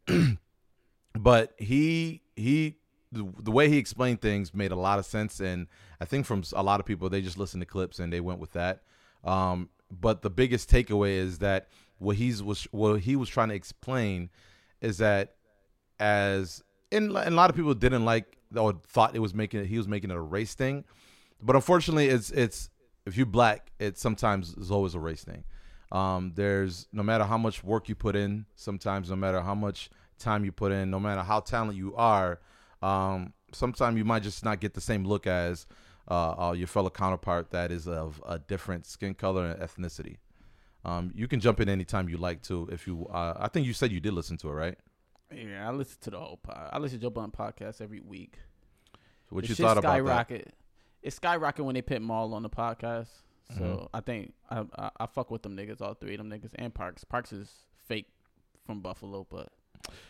[1.18, 2.77] but he he
[3.12, 5.68] the, the way he explained things made a lot of sense, and
[6.01, 8.40] I think from a lot of people they just listened to clips and they went
[8.40, 8.83] with that.
[9.25, 13.55] Um, but the biggest takeaway is that what he's was what he was trying to
[13.55, 14.31] explain
[14.81, 15.37] is that
[16.01, 19.79] as and, and a lot of people didn't like or thought it was making he
[19.79, 20.85] was making it a race thing,
[21.40, 22.70] but unfortunately, it's it's
[23.07, 25.45] if you black, it sometimes is always a race thing.
[25.91, 29.91] Um, there's no matter how much work you put in, sometimes no matter how much
[30.19, 32.41] time you put in, no matter how talented you are,
[32.81, 35.67] um, sometimes you might just not get the same look as
[36.11, 40.17] uh, uh, your fellow counterpart that is of a different skin color and ethnicity.
[40.85, 42.69] Um, you can jump in anytime you like to.
[42.73, 44.79] If you, uh, I think you said you did listen to it, right?
[45.35, 46.71] Yeah, I listen to the whole pod.
[46.73, 48.38] I listen to Joe Budden podcast every week.
[49.29, 50.55] What The you thought about that?
[51.03, 53.09] It's skyrocket when they put Mal on the podcast.
[53.57, 53.88] So Mhm.
[53.93, 56.73] I think I, I I fuck with them niggas, all three of them niggas, and
[56.75, 57.05] Parks.
[57.05, 57.51] Parks is
[57.87, 58.07] fake
[58.67, 59.49] from Buffalo, but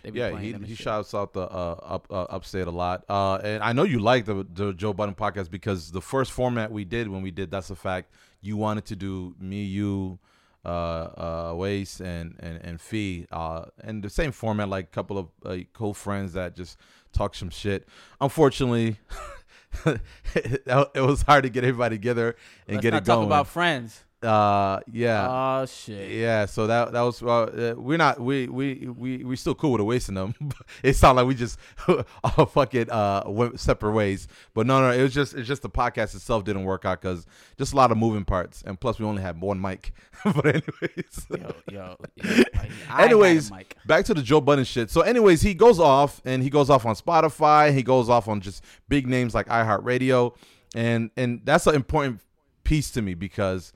[0.02, 0.78] they be Yeah, he he shit.
[0.84, 3.04] shouts out the uh, up uh, upstate a lot.
[3.08, 6.70] Uh, and I know you like the the Joe Budden podcast because the first format
[6.70, 8.12] we did when we did that's a fact.
[8.42, 10.18] You wanted to do me, you,
[10.64, 15.16] uh, uh, Wace, and and and Fee, uh, and the same format, like a couple
[15.18, 16.76] of uh, cool friends that just
[17.12, 17.88] talk some shit.
[18.20, 18.98] Unfortunately.
[20.34, 24.04] it was hard to get everybody together and Let's get not it talk about friends.
[24.24, 26.10] Uh, yeah, Oh shit.
[26.12, 29.80] yeah, so that that was uh, we're not we we we we still cool with
[29.82, 30.34] wasting them.
[30.82, 31.58] it sounded like we just
[32.24, 35.70] all fucking uh went separate ways, but no, no, it was just it's just the
[35.70, 37.26] podcast itself didn't work out because
[37.58, 39.92] just a lot of moving parts, and plus we only had one mic.
[40.24, 42.42] but anyways, Yo, yo, yo,
[42.88, 43.50] I- Anyways,
[43.86, 44.90] back to the Joe Budden shit.
[44.90, 47.74] So, anyways, he goes off and he goes off on Spotify.
[47.74, 50.36] He goes off on just big names like iHeartRadio,
[50.74, 52.20] and and that's an important
[52.64, 53.72] piece to me because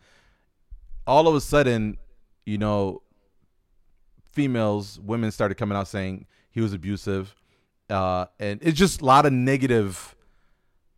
[1.07, 1.99] all of a sudden,
[2.45, 3.03] you know,
[4.33, 7.35] females, women started coming out saying he was abusive,
[7.91, 10.15] uh, and it's just a lot of negative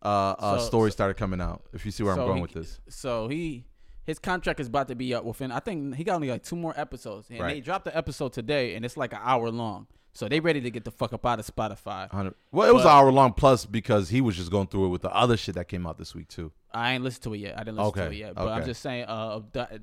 [0.03, 1.63] uh, uh, So- stories so- started coming out.
[1.73, 3.65] If you see where I'm going he- with this, So he
[4.05, 5.51] his contract is about to be up within.
[5.53, 7.55] I think he got only like two more episodes, and Right.
[7.57, 9.87] they dropped the episode today, and it's like an hour long.
[10.15, 12.09] So they ready to get the fuck up out of Spotify.
[12.11, 14.87] 100 well, it was But- an hour long plus because he was just going through
[14.87, 16.53] it with the other shit that came out this week too.
[16.73, 17.57] I ain't listened to it yet.
[17.59, 19.05] I didn't listen to it yet, but I'm just saying.
[19.07, 19.83] Uh, the,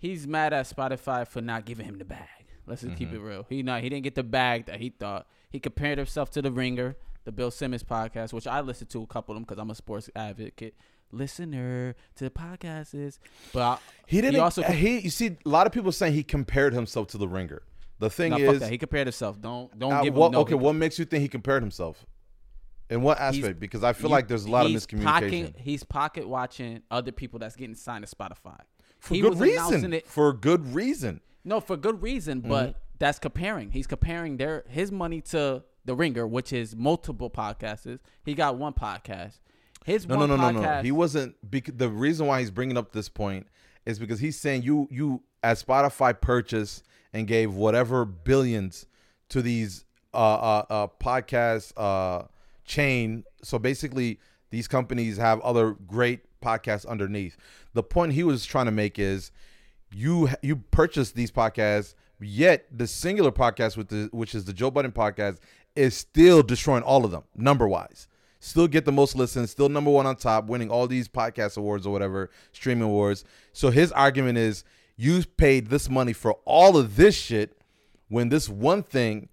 [0.00, 2.26] he's mad at Spotify for not giving him the bag.
[2.66, 2.98] Let's just Mm-hmm.
[2.98, 3.46] keep it real.
[3.48, 3.82] He not.
[3.82, 5.28] He didn't get the bag that he thought.
[5.50, 9.06] He compared himself to the Ringer, the Bill Simmons podcast, which I listened to a
[9.06, 10.74] couple of them because I'm a sports advocate
[11.12, 12.94] listener to the podcasts.
[12.94, 13.18] Is
[13.52, 14.34] but I, He didn't.
[14.34, 17.28] He also he, you see, a lot of people saying he compared himself to the
[17.28, 17.62] ringer.
[17.98, 18.68] The thing fuck is.
[18.68, 19.40] He compared himself.
[19.40, 20.40] Don't don't uh, give what, him no.
[20.40, 22.06] okay, what makes you think he compared himself?
[22.88, 23.60] In what aspect?
[23.60, 27.12] because I feel he- like there's a lot of miscommunication Pocket, he's pocket watching other
[27.12, 28.58] people that's getting signed to Spotify.
[29.00, 29.92] For he good was announcing reason.
[29.94, 31.20] it- For good reason.
[31.44, 32.48] No, for good reason, Mm-hmm.
[32.50, 33.70] but that's comparing.
[33.72, 37.98] He's comparing their his money to the Ringer, which is multiple podcasts.
[38.24, 39.40] He got one podcast.
[39.84, 40.76] His No, no, one no, no, podcast.
[40.76, 40.82] no.
[40.82, 41.50] He wasn't.
[41.50, 43.46] Bec- the reason why he's bringing up this point
[43.86, 46.84] is because he's saying you, you, as Spotify purchased
[47.14, 48.84] and gave whatever billions
[49.30, 52.26] to these uh, uh, uh, podcast uh,
[52.66, 53.24] chain.
[53.42, 57.36] So basically, these companies have other great podcasts underneath.
[57.74, 59.30] The point he was trying to make is
[59.92, 64.70] you you purchase these podcasts, yet the singular podcast with the which is the Joe
[64.70, 65.38] Budden podcast
[65.76, 68.08] is still destroying all of them number wise.
[68.40, 71.86] Still get the most listens, still number one on top, winning all these podcast awards
[71.86, 73.24] or whatever streaming awards.
[73.52, 74.64] So his argument is
[74.96, 77.60] you paid this money for all of this shit
[78.08, 79.28] when this one thing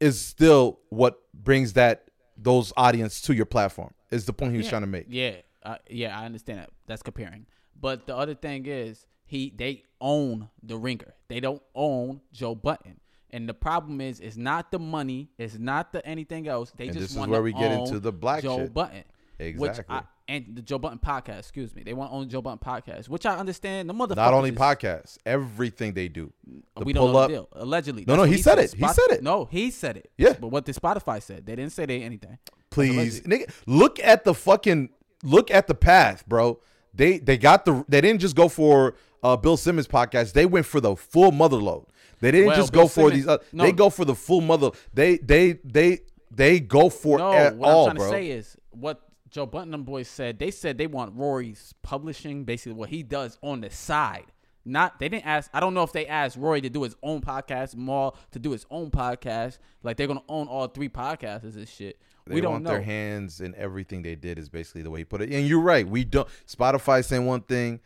[0.00, 3.94] is still what brings that those audience to your platform.
[4.10, 5.06] Is the point he was yeah, trying to make.
[5.08, 6.70] Yeah, uh, yeah, I understand that.
[6.86, 7.46] That's comparing.
[7.80, 11.14] But the other thing is, he they own the Ringer.
[11.28, 13.00] They don't own Joe Budden.
[13.30, 15.30] And the problem is, it's not the money.
[15.38, 16.72] It's not the anything else.
[16.76, 18.74] They And just this is want where to we get into the black Joe shit.
[18.74, 19.04] Button.
[19.38, 19.96] Which Exactly.
[19.96, 21.82] I, and the Joe Budden podcast, excuse me.
[21.82, 23.90] They want to own Joe Budden podcast, which I understand.
[23.90, 24.16] The motherfucker.
[24.16, 26.32] Not only podcasts, everything they do.
[26.76, 27.28] The we don't know up.
[27.28, 27.48] the deal.
[27.52, 28.04] Allegedly.
[28.06, 28.72] No, no, what he said it.
[28.72, 29.22] He said it.
[29.22, 30.10] No, he said it.
[30.16, 30.34] Yeah.
[30.40, 31.44] But what did Spotify said?
[31.44, 32.38] They didn't say they anything.
[32.70, 34.90] Please, nigga, look at the fucking
[35.24, 36.60] look at the path, bro.
[36.94, 40.32] They they got the they didn't just go for uh, Bill Simmons podcast.
[40.32, 41.86] They went for the full mother load.
[42.20, 43.26] They didn't Well, just Bill go for these.
[43.26, 43.64] Uh, no.
[43.64, 44.70] They go for the full mother.
[44.92, 48.18] They they they they go for No, it what all, I'm trying bro.
[48.18, 50.38] to say is what Joe Budden and boys said.
[50.38, 54.26] They said they want Rory's publishing, basically what he does on the side.
[54.64, 55.50] Not they didn't ask.
[55.52, 58.52] I don't know if they asked Rory to do his own podcast, Mal to do
[58.52, 59.58] his own podcast.
[59.82, 61.98] Like they're gonna own all three podcasts and shit.
[62.26, 62.70] They we don't want know.
[62.70, 65.30] their hands in everything they did is basically the way he put it.
[65.30, 65.86] And you're right.
[65.86, 67.80] We don't Spotify saying one thing,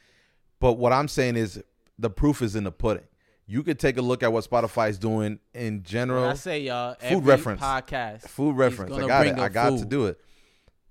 [0.61, 1.63] but what I'm saying is
[1.99, 3.05] the proof is in the pudding.
[3.47, 6.23] You could take a look at what Spotify is doing in general.
[6.23, 7.63] When I say y'all uh, Food reference.
[7.63, 8.93] podcast, food reference.
[8.93, 9.39] I got it.
[9.39, 10.21] I got to do it.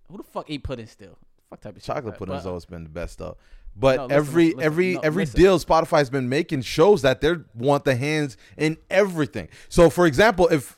[0.10, 1.18] Who the fuck eat pudding still?
[1.50, 2.18] Fuck type of shit, Chocolate right?
[2.20, 3.36] pudding has always been the best stuff.
[3.80, 5.40] But No, listen, every listen, every no, every listen.
[5.40, 9.50] deal Spotify's been making shows that they want the hands in everything.
[9.70, 10.78] So for example, if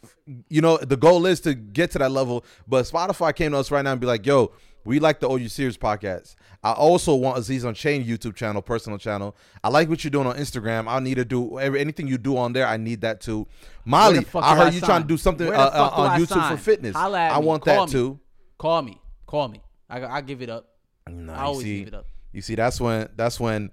[0.50, 3.72] you know the goal is to get to that level, but Spotify came to us
[3.72, 4.52] right now and be like, "Yo,
[4.84, 6.36] we like the OU Serious podcast.
[6.62, 9.36] I also want Aziz on Chain YouTube channel, personal channel.
[9.64, 10.88] I like what you're doing on Instagram.
[10.90, 12.68] I need to do every, anything you do on there.
[12.68, 13.48] I need that too.
[13.86, 14.90] Molly, Where the fuck I heard I you sign?
[14.90, 16.58] trying to do something uh, uh, on I YouTube sign?
[16.58, 16.96] for fitness.
[16.98, 17.46] I me.
[17.46, 17.92] want Call that me.
[17.94, 18.20] too.
[18.58, 19.00] Call me.
[19.26, 19.62] Call me.
[19.90, 20.68] I I give it up.
[21.10, 22.06] Nah, I always see, give it up.
[22.32, 23.72] You see, that's when that's when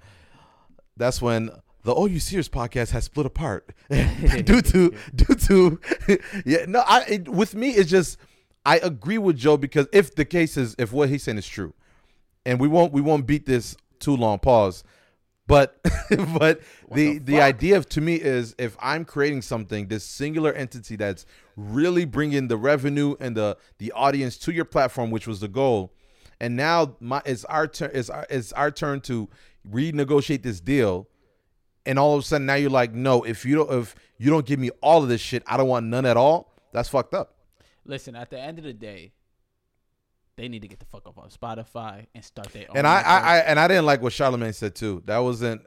[0.97, 1.51] that's when
[1.83, 5.81] the OU Serious podcast has split apart due to due to
[6.45, 6.65] yeah.
[6.67, 8.19] No, I it, with me it's just
[8.65, 11.75] I agree with Joe because if the case is if what he's saying is true,
[12.45, 14.39] and we won't we won't beat this too long.
[14.39, 14.85] Pause.
[15.47, 15.79] But
[16.39, 16.61] but
[16.93, 20.97] the the the idea of to me is if I'm creating something, this singular entity
[20.97, 21.25] that's
[21.57, 25.93] really bringing the revenue and the the audience to your platform, which was the goal,
[26.41, 29.29] and now my it's our turn it's our, it's our turn to
[29.71, 31.09] renegotiate this deal,
[31.85, 34.47] and all of a sudden now you're like, no, if you don't if you don't
[34.47, 36.53] give me all of this shit, I don't want none at all.
[36.73, 37.35] That's fucked up.
[37.85, 39.13] Listen, at the end of the day,
[40.37, 42.77] they need to get the fuck up on Spotify and start their own.
[42.77, 43.19] And I, I.
[43.19, 45.03] I and I didn't like what Charlemagne said too.
[45.07, 45.63] That wasn't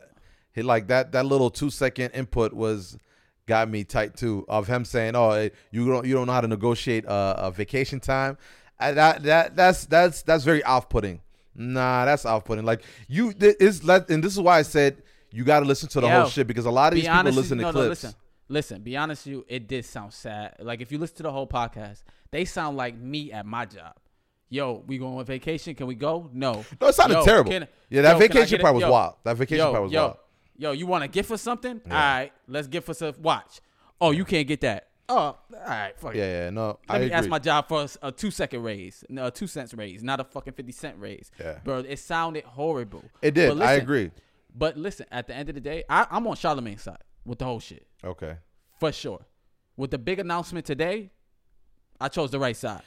[0.53, 2.97] he like that that little two second input was
[3.47, 6.41] got me tight too of him saying, "Oh, eh, you don't you don't know how
[6.41, 8.37] to negotiate uh, a vacation time."
[8.79, 11.21] I, that that that's that's that's very off putting.
[11.55, 12.65] Nah, that's off putting.
[12.65, 15.89] Like you th- is let and this is why I said you got to listen
[15.89, 17.85] to the Yo, whole shit because a lot of these people listen to no, clips.
[17.85, 18.13] No, listen,
[18.47, 18.81] listen.
[18.81, 19.45] Be honest, with you.
[19.47, 20.55] It did sound sad.
[20.59, 23.95] Like if you listen to the whole podcast, they sound like me at my job.
[24.51, 25.75] Yo, we going on vacation?
[25.75, 26.29] Can we go?
[26.33, 26.65] No.
[26.81, 27.51] No, it sounded Yo, terrible.
[27.51, 29.15] can- Yeah, that yo, vacation part was Yo, wild.
[29.23, 30.17] That vacation yo, part was wild.
[30.57, 31.79] Yo, you want to gift us something?
[31.85, 33.61] All right, let's gift us a watch.
[34.01, 34.88] Oh, you can't get that.
[35.09, 36.19] Oh, all right, fuck it.
[36.19, 37.13] Yeah, yeah, no, Let I me agree.
[37.15, 40.23] ask my job for a two second raise, no, a two cents raise, not a
[40.23, 41.31] fucking fifty cent raise.
[41.39, 41.57] Yeah.
[41.63, 43.03] bro, it sounded horrible.
[43.21, 43.57] it did.
[43.57, 44.11] But I agree.
[44.55, 47.45] But listen, at the end of the day, I, I'm on Charlemagne's side with the
[47.45, 48.35] whole shit Okay.
[48.79, 49.25] for sure.
[49.77, 51.11] With the big announcement today,
[51.99, 52.81] I chose the right side.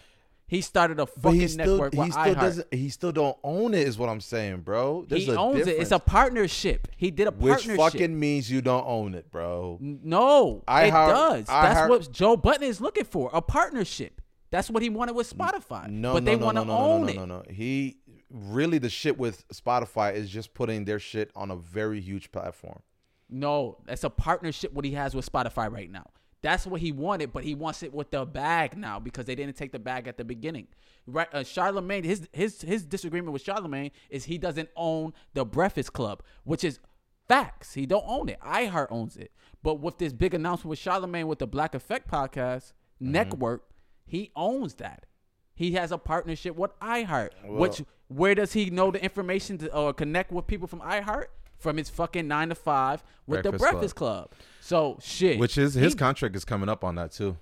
[0.53, 2.75] He started a fucking he still, network he still doesn't.
[2.75, 3.89] He still don't own it.
[3.89, 5.07] Is what I'm saying, bro.
[5.09, 5.81] There's he owns it.
[5.81, 6.89] It's a partnership.
[6.95, 7.79] He did a which partnership.
[7.79, 9.79] fucking means you don't own it, bro.
[9.81, 11.47] no, iHeart- it does.
[11.47, 13.31] That's iHeart- what Joe Budden is looking for.
[13.33, 14.21] A partnership.
[14.51, 15.89] That's what he wanted with Spotify.
[15.89, 17.43] No, but no, they no, want no, to no, no, own no, no, no.
[17.49, 17.97] He
[18.29, 22.83] really the shit with Spotify is just putting their shit on a very huge platform.
[23.31, 26.11] No, that's a partnership what he has with Spotify right now.
[26.43, 29.57] That's what he wanted, but he wants it with the bag now because they didn't
[29.57, 30.67] take the bag at the beginning.
[31.07, 31.29] Right?
[31.33, 36.23] Uh, Charlemagne, his his his disagreement with Charlemagne is he doesn't own the Breakfast Club,
[36.45, 36.81] which is
[37.29, 37.75] facts.
[37.75, 38.41] He don't own it.
[38.41, 39.31] iHeart owns it.
[39.63, 43.13] But with this big announcement with Charlemagne with the Black Effect podcast Mm-hmm.
[43.13, 43.65] network,
[44.05, 45.07] he owns that.
[45.55, 47.31] He has a partnership with iHeart.
[47.45, 51.27] Well- which where does he know the information to or connect with people from iHeart?
[51.63, 54.31] From his fucking nine to five with the Breakfast Club.
[54.31, 54.41] Club.
[54.61, 55.39] So shit.
[55.39, 57.37] Which is his He- contract is coming up on that too.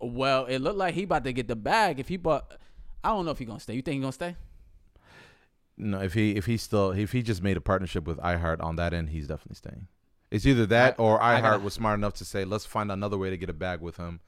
[0.00, 2.00] well, it looked like he about to get the bag.
[2.00, 2.56] If he bought,
[3.04, 3.74] I don't know if he gonna stay.
[3.74, 4.36] You think he gonna stay?
[5.76, 8.76] No, if he if he still if he just made a partnership with iHeart on
[8.76, 9.88] that end, he's definitely staying.
[10.30, 13.30] It's either that I- or iHeart was smart enough to say, let's find another way
[13.30, 14.20] to get a bag with him,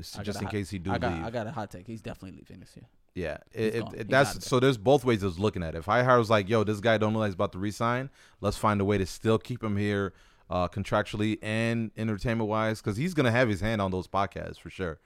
[0.00, 1.24] just in hot- case he do I got, leave.
[1.24, 1.86] I got a hot take.
[1.86, 2.86] He's definitely leaving this year.
[3.18, 4.60] Yeah, it, it, it- that's so.
[4.60, 5.78] There's both ways of looking at it.
[5.78, 8.10] If iHeart was like, "Yo, this guy don't know he's about to resign.
[8.40, 10.12] Let's find a way to still keep him here,
[10.48, 14.70] uh, contractually and entertainment wise, because he's gonna have his hand on those podcasts for
[14.70, 15.00] sure."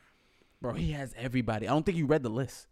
[0.61, 1.67] Bro, he has everybody.
[1.67, 2.69] I don't think you read the list.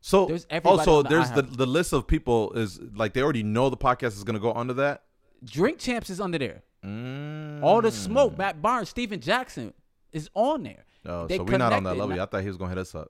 [0.00, 3.42] So There's everybody also the there's the the list of people is like they already
[3.42, 5.04] know the podcast is gonna go under that.
[5.44, 6.62] Drink Champs is under there.
[6.84, 7.62] Mm.
[7.62, 9.72] All the smoke, Matt Barnes, Stephen Jackson
[10.12, 10.84] is on there.
[11.04, 12.20] Oh, They so we're not on that level.
[12.20, 13.08] I thought he was gonna hit us up.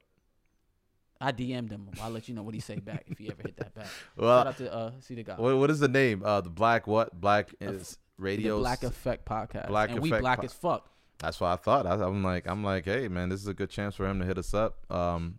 [1.23, 1.89] I DM'd him.
[2.03, 3.87] I'll let you know what he say back if he ever hit that back.
[4.17, 5.35] Well, Shout out to uh, see the guy.
[5.37, 6.23] What, what is the name?
[6.25, 7.19] Uh, the Black what?
[7.19, 8.59] Black is the radio.
[8.59, 9.69] Black Effect podcast.
[9.69, 10.89] Black and we black po- as fuck.
[11.19, 11.87] That's what I thought.
[11.87, 14.27] I, I'm like, I'm like, hey man, this is a good chance for him to
[14.27, 14.79] hit us up.
[14.91, 15.39] Um,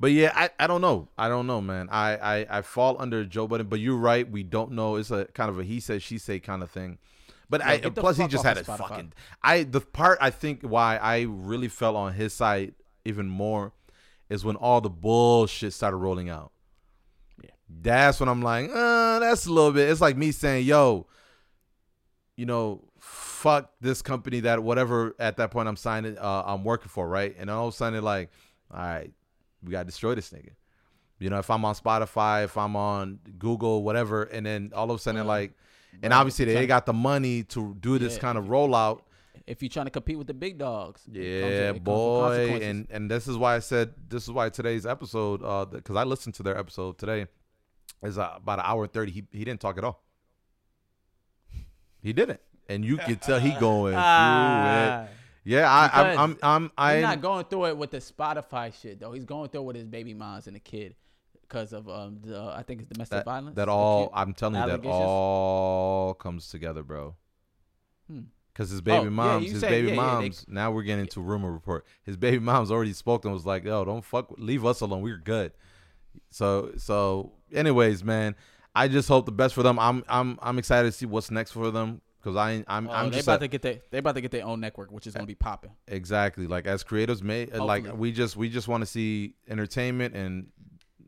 [0.00, 1.08] but yeah, I, I don't know.
[1.18, 1.88] I don't know, man.
[1.90, 4.28] I, I, I fall under Joe Budden, but you're right.
[4.28, 4.96] We don't know.
[4.96, 6.98] It's a kind of a he said she say kind of thing.
[7.50, 8.78] But I plus he just had a Spotify.
[8.78, 9.12] fucking.
[9.42, 13.72] I the part I think why I really fell on his side even more
[14.30, 16.52] is when all the bullshit started rolling out.
[17.42, 17.50] Yeah.
[17.68, 19.90] That's when I'm like, uh, that's a little bit.
[19.90, 21.06] It's like me saying, yo,
[22.36, 26.88] you know, fuck this company that whatever at that point I'm signing, uh, I'm working
[26.88, 27.34] for, right?
[27.38, 28.30] And all of a sudden, they're like,
[28.72, 29.12] all right,
[29.62, 30.50] we gotta destroy this nigga.
[31.18, 34.98] You know, if I'm on Spotify, if I'm on Google, whatever, and then all of
[34.98, 35.52] a sudden, they're like,
[36.02, 39.00] and obviously they trying- got the money to do this Yeah, kind of rollout.
[39.50, 42.58] If you're trying to compete with the big dogs, it comes with- Yeah, comes boy,
[42.62, 46.04] and and this is why I said this is why today's episode, uh, because I
[46.04, 47.26] listened to their episode today,
[48.02, 49.10] is uh, about an hour and thirty.
[49.10, 50.02] He he didn't talk at all.
[52.00, 55.02] He didn't, and you could tell he going through Ah.
[55.04, 55.10] it.
[55.42, 56.94] Yeah, I, I'm, I'm, I'm, I.
[56.96, 59.12] He's not going through it with the Spotify shit though.
[59.12, 60.94] He's going through it with his baby moms and the kid
[61.42, 63.56] because of um the I think it's domestic that, violence.
[63.56, 64.10] that all.
[64.14, 67.16] I'm telling you that all comes together, bro.
[68.06, 68.20] Hmm.
[68.52, 70.44] Because his Oh, baby yeah, moms, you his said- baby yeah, yeah, they- moms.
[70.48, 71.86] now we're getting into rumor report.
[72.02, 75.02] His baby moms already spoke and was like, "Yo, don't fuck, leave us alone.
[75.02, 75.52] We're good."
[76.30, 78.34] So, so, anyways, man,
[78.74, 79.78] I just hope the best for them.
[79.78, 83.10] I'm, I'm, I'm excited to see what's next for them because I, I'm, Oh, I'm
[83.10, 85.14] they just about to get their they about to get their own network, which is
[85.14, 85.70] gonna be popping.
[85.88, 90.48] exactly like as creators, may like we just, we just want to see entertainment and.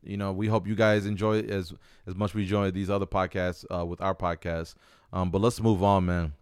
[0.05, 1.73] You know, we hope you guys enjoy as
[2.09, 4.75] as much we enjoy these other podcasts uh, with our podcast.
[5.13, 6.33] Um, but let's move on, man.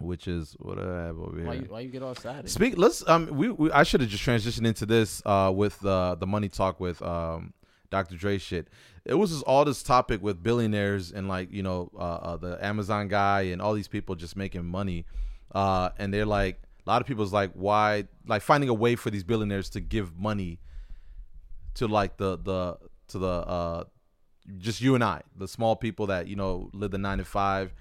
[0.00, 1.46] Which is what I have over here.
[1.46, 2.50] Why you why you get all excited?
[2.50, 2.78] Speak.
[2.78, 3.06] Let's.
[3.08, 3.26] Um.
[3.26, 3.50] We.
[3.50, 5.22] we I should have just transitioned into this.
[5.24, 5.52] Uh.
[5.54, 7.52] With the the money talk with um.
[7.90, 8.16] Dr.
[8.16, 8.68] Dre shit.
[9.04, 12.64] It was just all this topic with billionaires and like you know uh, uh the
[12.64, 15.06] Amazon guy and all these people just making money,
[15.54, 19.10] uh and they're like a lot of people's like why like finding a way for
[19.10, 20.60] these billionaires to give money
[21.74, 23.84] to like the the to the uh
[24.58, 27.74] just you and I the small people that you know live the nine to five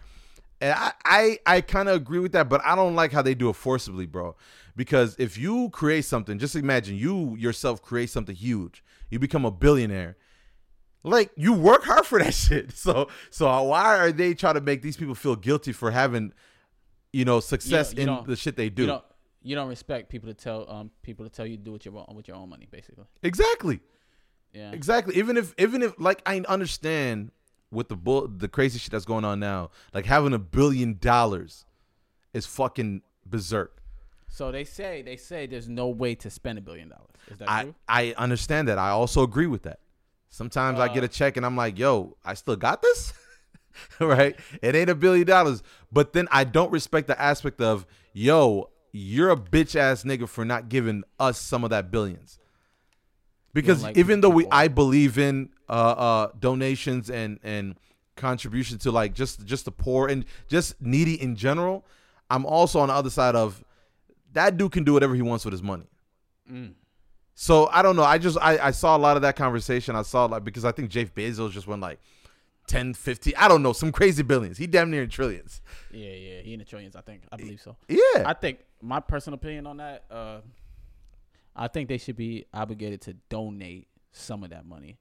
[0.62, 3.34] and I, I, I kind of agree with that, but I don't like how they
[3.36, 4.36] do it forcibly, bro.
[4.76, 9.52] Because if you create something, just imagine you yourself create something huge, you become a
[9.52, 10.18] billionaire.
[11.04, 12.72] Like you work hard for that shit.
[12.74, 16.34] So, so why are they trying to make these people feel guilty for having,
[17.14, 18.86] you know, success you in don't- the shit they You do?
[18.88, 19.04] don't
[19.42, 21.96] you don't respect people to tell um people to tell you to do with your
[21.98, 23.06] own with your own money, basically.
[23.24, 23.80] Exactly.
[24.54, 24.72] Yeah.
[24.74, 25.16] Exactly.
[25.16, 27.32] Even if even if like I understand
[27.72, 31.66] with the bull the crazy shit that's going on now, like having a billion dollars
[32.34, 33.82] is fucking berserk.
[34.28, 37.10] So they say they say there's no way to spend a billion dollars.
[37.30, 37.76] Is that I true?
[37.88, 38.78] I understand that.
[38.78, 39.80] I also agree with that.
[40.30, 43.14] Sometimes I get Uh, a check and I'm like, "Yo, I still got this."
[44.00, 44.36] right?
[44.62, 49.30] It ain't a billion dollars, but then I don't respect the aspect of, "Yo, you're
[49.32, 52.40] a bitch ass nigga for not giving us some of that billions.
[53.54, 57.76] Because like even though we I believe in uh uh donations and and
[58.16, 61.86] contribution to like just just the poor and just needy in general,
[62.30, 63.64] I'm also on the other side of
[64.34, 65.86] that dude can do whatever he wants with his money.
[66.52, 66.74] Mm.
[67.36, 68.04] So I don't know.
[68.04, 69.96] I just I, I saw a lot of that conversation.
[69.96, 72.00] I saw like because I think Jeff Bezos just went like
[72.70, 74.58] 10, 50, I don't know, some crazy billions.
[74.58, 75.62] He damn near in trillions.
[75.92, 76.42] Yeah, yeah.
[76.42, 77.24] He in the trillions, I think.
[77.32, 77.76] I believe so.
[77.88, 78.24] Yeah.
[78.26, 80.42] I think my personal opinion on that, uh,
[81.56, 85.00] I think they should be obligated to donate some of that money.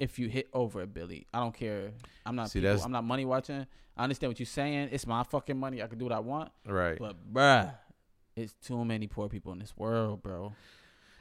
[0.00, 1.92] If you hit over a billy, I don't care.
[2.26, 2.50] I'm not.
[2.50, 3.66] See, people, that's- I'm not money watching.
[3.96, 4.88] I understand what you're saying.
[4.92, 5.82] It's my fucking money.
[5.82, 6.50] I can do what I want.
[6.66, 6.98] right.
[6.98, 7.74] But bruh,
[8.34, 10.52] it's too many poor people in this world, bro.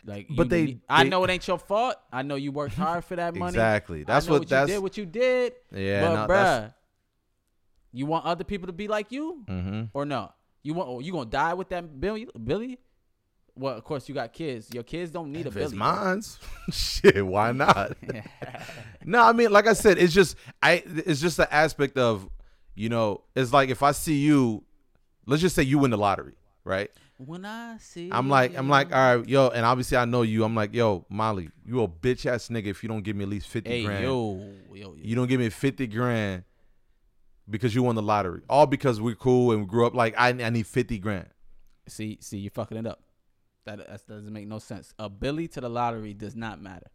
[0.06, 1.96] Like, But they- need- I they- know it ain't your fault.
[2.12, 3.50] I know you worked hard for that money.
[3.50, 4.04] Exactly.
[4.04, 4.82] That's what, what that's you did.
[4.84, 5.54] What you did.
[5.74, 6.74] yeah, but no, bruh,
[7.92, 10.32] you want other people to be like you hmm or no?
[10.64, 10.90] You want?
[10.90, 12.28] Or you gonna die with that Billy?
[12.42, 12.80] Billy?
[13.60, 14.70] Well, of course you got kids.
[14.74, 16.40] Your kids don't need If a it's mine's,
[16.72, 17.98] shit, why not?
[19.06, 20.84] no, I mean, like I said, it's just I.
[20.86, 22.30] It's just the aspect of,
[22.76, 24.64] you know, it's like if I see you,
[25.26, 26.90] let's just say you win the lottery, right?
[27.26, 30.46] when I see, I'm like, I'm like, all right, yo, and obviously I know you.
[30.46, 33.30] I'm like, yo, Molly, you a bitch ass nigga if you don't give me at
[33.30, 34.04] least fifty hey grand.
[34.04, 34.42] yo,
[34.72, 34.96] yo, yo.
[34.96, 36.46] You don't give me fifty grand
[37.50, 39.94] because you won the lottery, all because we're cool and we grew up.
[39.94, 41.28] Like I, I need fifty grand.
[41.88, 43.02] See, see, you're fucking it up.
[43.78, 44.94] That, that doesn't make no sense.
[44.98, 46.88] A Billy to the lottery does not matter.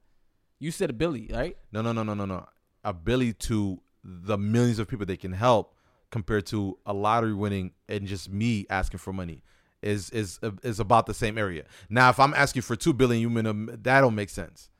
[0.59, 1.57] You said a Billy, right?
[1.73, 2.47] No, no, no, no, no, no.
[2.83, 5.75] Ability to the millions of people they can help
[6.11, 9.43] compared to a lottery winning and just me asking for money
[9.83, 11.65] is is is about the same area.
[11.89, 14.71] Now, if I'm asking for two billion, you mean um, that don't make sense,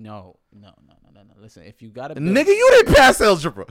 [0.00, 1.34] No, no, no, no, no, no.
[1.42, 2.46] Listen, if you got a nigga.
[2.46, 3.66] You didn't pass algebra.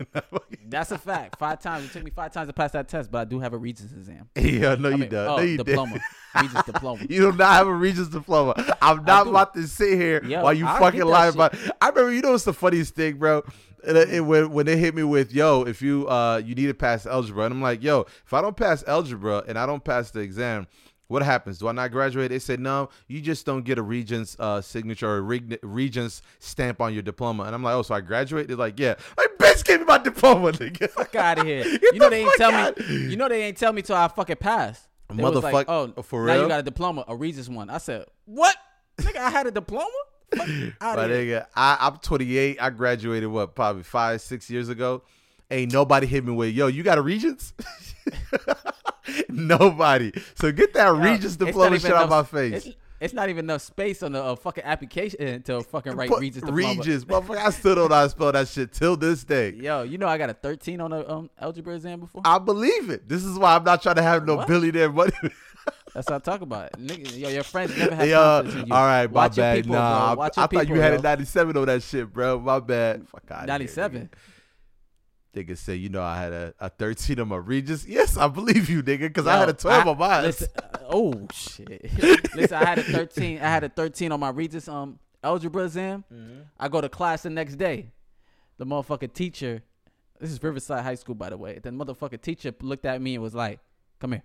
[0.68, 1.38] that's a fact.
[1.38, 1.84] Five times.
[1.84, 3.92] It took me five times to pass that test, but I do have a Regents
[3.92, 4.28] exam.
[4.36, 5.28] yeah, no, I you mean, don't.
[5.28, 5.92] oh, no, you diploma.
[5.92, 6.02] didn't.
[6.42, 7.02] Regents diploma.
[7.02, 8.54] You do not have a Regents diploma.
[8.80, 11.34] I'm not about to sit here Yo, while you I'll fucking lie shit.
[11.34, 11.54] about.
[11.82, 13.42] I remember, you know, what's the funniest thing, bro?
[13.86, 17.06] And when when they hit me with, "Yo, if you uh you need to pass
[17.06, 20.20] algebra," and I'm like, "Yo, if I don't pass algebra and I don't pass the
[20.20, 20.66] exam."
[21.08, 21.58] What happens?
[21.58, 22.30] Do I not graduate?
[22.30, 22.90] They said no.
[23.06, 27.02] You just don't get a regent's uh, signature or a reg- regent's stamp on your
[27.02, 27.44] diploma.
[27.44, 28.46] And I'm like, oh, so I graduate?
[28.46, 28.94] They're like, yeah.
[29.16, 30.90] Like, bitch, give me my diploma, nigga.
[30.90, 31.64] Fuck out of here.
[31.92, 32.78] You know the they ain't tell out.
[32.78, 32.84] me.
[33.08, 34.86] You know they ain't tell me till I fucking passed.
[35.12, 36.34] They was like, oh, for real?
[36.36, 37.70] now you got a diploma, a Regents one.
[37.70, 38.54] I said, what?
[38.98, 39.88] Nigga, I had a diploma.
[40.30, 41.40] But here.
[41.40, 42.58] nigga, I, I'm 28.
[42.60, 45.02] I graduated what, probably five, six years ago.
[45.50, 47.54] Ain't nobody hit me with, yo, you got a Regents?
[49.28, 50.12] nobody.
[50.34, 52.66] So get that Yo, Regents diploma shit out no- my face.
[52.66, 56.18] it's- It's not even enough space on the uh, fucking application to fucking write Put
[56.20, 56.80] Regis diploma.
[56.80, 57.36] Regis, motherfucker.
[57.36, 59.50] I still don't know how to spell that shit till this day.
[59.56, 62.22] Yo, you know I got a 13 on the um, algebra exam before.
[62.24, 63.08] I believe it.
[63.08, 64.48] This is why I'm not trying to have no What?
[64.48, 65.12] billionaire money.
[65.94, 66.72] That's what I talk about.
[66.72, 68.74] Nigga, yo, your friends never Hey, uh, confidence in you.
[68.74, 69.56] all right, my Watch bad.
[69.62, 69.80] people, nah.
[69.84, 72.40] I- I, your thought you people, had a 97 on that shit, bro.
[72.40, 73.08] My bad.
[73.08, 73.46] Fuck out.
[73.46, 74.10] 97.
[75.34, 77.86] Nigga say, you know, I had a, a 13 on my Regis.
[77.86, 80.22] Yes, I believe you, nigga, because I had a 12 I- on mine.
[80.24, 81.90] Listen, uh, oh shit.
[82.34, 83.38] listen, I had a 13.
[83.38, 86.04] I had a 13 on my Regis um algebra exam.
[86.12, 86.40] Mm-hmm.
[86.58, 87.92] I go to class the next day.
[88.56, 89.62] The motherfucking teacher.
[90.18, 91.60] This is Riverside High School, by the way.
[91.62, 93.60] The motherfucking teacher looked at me and was like,
[94.00, 94.24] "Come here,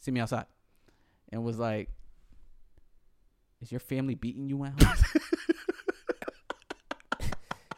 [0.00, 0.44] see me outside,"
[1.32, 1.88] and was like,
[3.62, 4.94] "Is your family beating you at home?"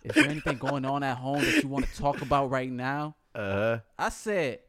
[0.03, 3.17] Is there anything going on at home that you want to talk about right now?
[3.35, 3.81] Uh-huh.
[3.99, 4.61] I said,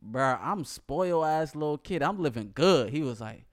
[0.00, 2.02] bro, I'm spoiled ass little kid.
[2.02, 2.90] I'm living good.
[2.90, 3.44] He was like,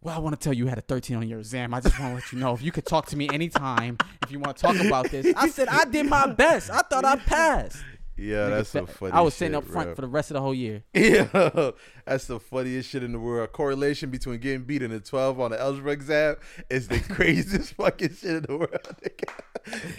[0.00, 1.74] well, I want to tell you you had a 13 on your exam.
[1.74, 4.30] I just want to let you know if you could talk to me anytime if
[4.30, 5.34] you want to talk about this.
[5.36, 6.70] I said I did my best.
[6.70, 7.78] I thought I passed.
[8.18, 9.12] Yeah, that's so funny.
[9.12, 9.94] I was shit, sitting up front bro.
[9.94, 10.82] for the rest of the whole year.
[10.94, 11.70] Yeah,
[12.04, 13.52] that's the funniest shit in the world.
[13.52, 16.36] Correlation between getting beat in the 12 on the algebra exam
[16.68, 18.70] is the craziest fucking shit in the world.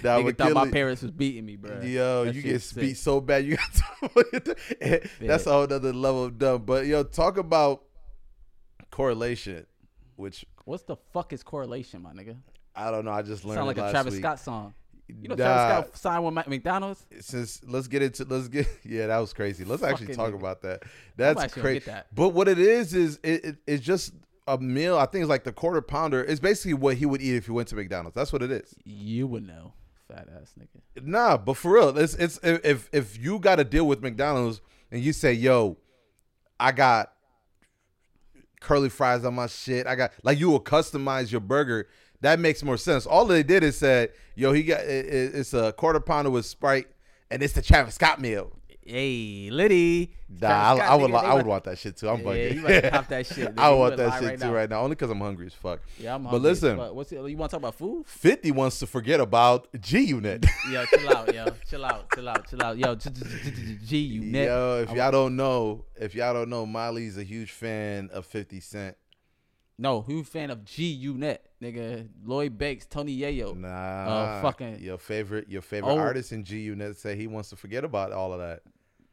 [0.03, 1.81] Nah, Nigga thought my Kelly- parents was beating me, bro.
[1.81, 3.73] Yo, That you get beat so bad you got
[4.43, 6.63] to That's a whole other level of dumb.
[6.63, 7.83] But yo, talk about
[8.91, 9.65] correlation,
[10.15, 12.37] which What's the fuck is correlation, my nigga?
[12.75, 13.11] I don't know.
[13.11, 14.21] I just learned Sound like it a Travis week.
[14.21, 14.73] Scott song.
[15.09, 17.05] You know Travis Scott signed with McDonald's?
[17.19, 20.39] since let's get into let's get yeah that was crazy let's actually Fucking talk nigga.
[20.39, 20.83] about that
[21.17, 22.07] that's crazy that.
[22.13, 24.13] but what it is is it, it, it's just
[24.47, 27.35] a meal i think it's like the quarter pounder it's basically what he would eat
[27.35, 29.73] if he went to mcdonald's that's what it is You would know,
[30.07, 31.05] fat ass nigga.
[31.05, 35.01] nah but for real it's it's if if you got to deal with mcdonald's and
[35.01, 35.77] you say yo
[36.59, 37.13] i got
[38.61, 41.87] curly fries on my shit i got like you will customize your burger
[42.21, 45.53] that makes more sense all they did is said yo he got it, it- it's
[45.53, 46.87] a quarter pounder with sprite
[47.31, 48.51] and it's the travis scott meal
[48.85, 50.15] Hey, Liddy.
[50.41, 52.09] Nah, I, I would, li- I would want that shit too.
[52.09, 52.53] I'm Yeah, bugging.
[52.55, 53.59] you about to pop that shit, nigga.
[53.59, 54.51] I want that shit right too now.
[54.53, 55.81] right now, only because I'm hungry as fuck.
[55.99, 56.39] Yeah, I'm hungry.
[56.39, 56.75] But listen.
[56.77, 58.07] But what's it, you want to talk about food?
[58.07, 60.43] Fifty wants to forget about G Unit.
[60.71, 62.95] Yo, chill out, yo, chill out, chill out, chill out, yo.
[62.95, 64.47] G unit.
[64.47, 68.59] Yo, if y'all don't know, if y'all don't know, Molly's a huge fan of Fifty
[68.59, 68.97] Cent.
[69.81, 72.07] No, who fan of G Unit, nigga?
[72.25, 73.51] Lloyd Banks, Tony Yayo.
[73.51, 75.97] Uh, nah, fucking- your favorite, your favorite Oh.
[75.97, 78.61] artist in G Unit say he wants to forget about all of that.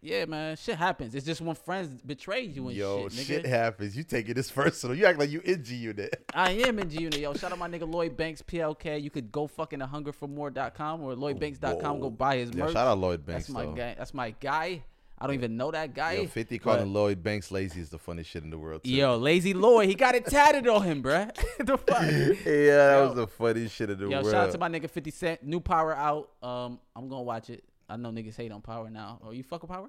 [0.03, 1.15] Yeah, man, shit happens.
[1.15, 3.27] It's just when friends betray you and Yo, shit, nigga.
[3.27, 3.97] shit happens.
[3.97, 4.95] You take it this personal.
[4.97, 6.25] You act like you in G Unit.
[6.35, 7.33] I am in G Unit, yo.
[7.35, 8.99] Shout out my nigga Lloyd Banks, PLK.
[9.03, 11.97] You could go fucking to hungerformore.com or lloydbanks.com.
[11.97, 12.73] Oh, go buy his Yeah, merch.
[12.73, 13.73] shout out Lloyd Banks That's my though.
[13.73, 13.95] guy.
[13.97, 14.83] That's my guy.
[15.19, 16.13] I don't even know that guy.
[16.15, 18.85] Yo, Fifty calling Lloyd Banks lazy is the funniest shit in the world.
[18.85, 18.91] Too.
[18.91, 21.35] Yo, lazy Lloyd, he got it tatted on him, bruh.
[21.59, 22.03] the fuck?
[22.47, 23.07] yeah, that Yo.
[23.07, 24.27] was the funniest shit in the Yo, world.
[24.27, 25.43] shout out to my nigga 50 Cent.
[25.43, 26.31] New Power out.
[26.43, 27.65] Um, I'm gonna watch it.
[27.89, 29.21] I know niggas hate on Power now.
[29.25, 29.89] Oh, you fuck with Power?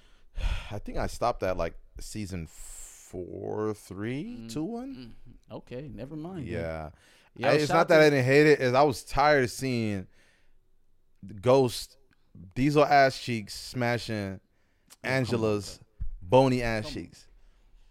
[0.70, 5.14] I think I stopped at like season four, three, two, one.
[5.52, 6.46] Okay, never mind.
[6.46, 6.90] Yeah,
[7.36, 8.60] Yo, I- it's not that I didn't hate it.
[8.60, 10.06] Is I was tired of seeing
[11.42, 11.96] Ghost,
[12.54, 14.40] Diesel ass cheeks smashing
[15.02, 15.80] Angela's
[16.22, 17.26] bony ass cheeks.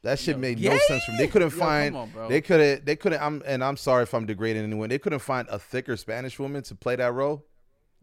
[0.04, 1.18] That shit made no sense for me.
[1.18, 1.94] They couldn't find.
[1.94, 2.30] come on, bro.
[2.30, 2.86] they couldn't.
[2.86, 3.22] They couldn't.
[3.22, 4.90] I'm and I'm sorry if I'm degrading anyone.
[4.90, 7.46] They couldn't find a thicker Spanish woman to play that role.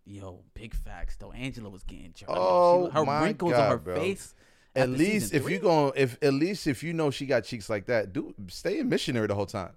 [0.04, 1.32] Yo, big facts though.
[1.32, 2.12] Angela was getting.
[2.28, 3.94] Oh, her my wrinkles God, on her bro.
[3.96, 4.34] face.
[4.76, 5.52] At after least season if three?
[5.54, 8.80] you going if at least if you know she got cheeks like that, do stay
[8.80, 9.72] in missionary the whole time.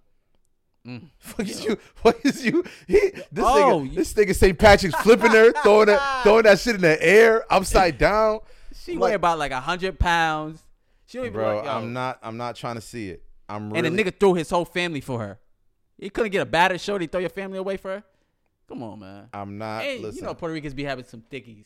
[0.88, 1.10] Mm.
[1.20, 1.78] Fuck is you?
[2.02, 2.64] What is you?
[2.88, 4.58] He, this Oh, nigga, you- this nigga St.
[4.58, 8.40] Patrick's flipping her, throwing that, throwing that shit in the air, upside down.
[8.74, 10.62] she like- weigh about like a hundred pounds.
[11.08, 11.68] She don't even Bro, like.
[11.68, 12.20] I'm not.
[12.22, 13.24] I'm not trying to see it.
[13.50, 13.90] I'm And really.
[13.90, 15.40] the nigga threw his whole family for her.
[15.98, 18.04] You couldn't get a battered shorty throw your family away for her.
[18.68, 19.30] Come on, man.
[19.34, 19.82] I'm not.
[19.84, 21.66] Hey, you know Puerto Ricans be having some thickies.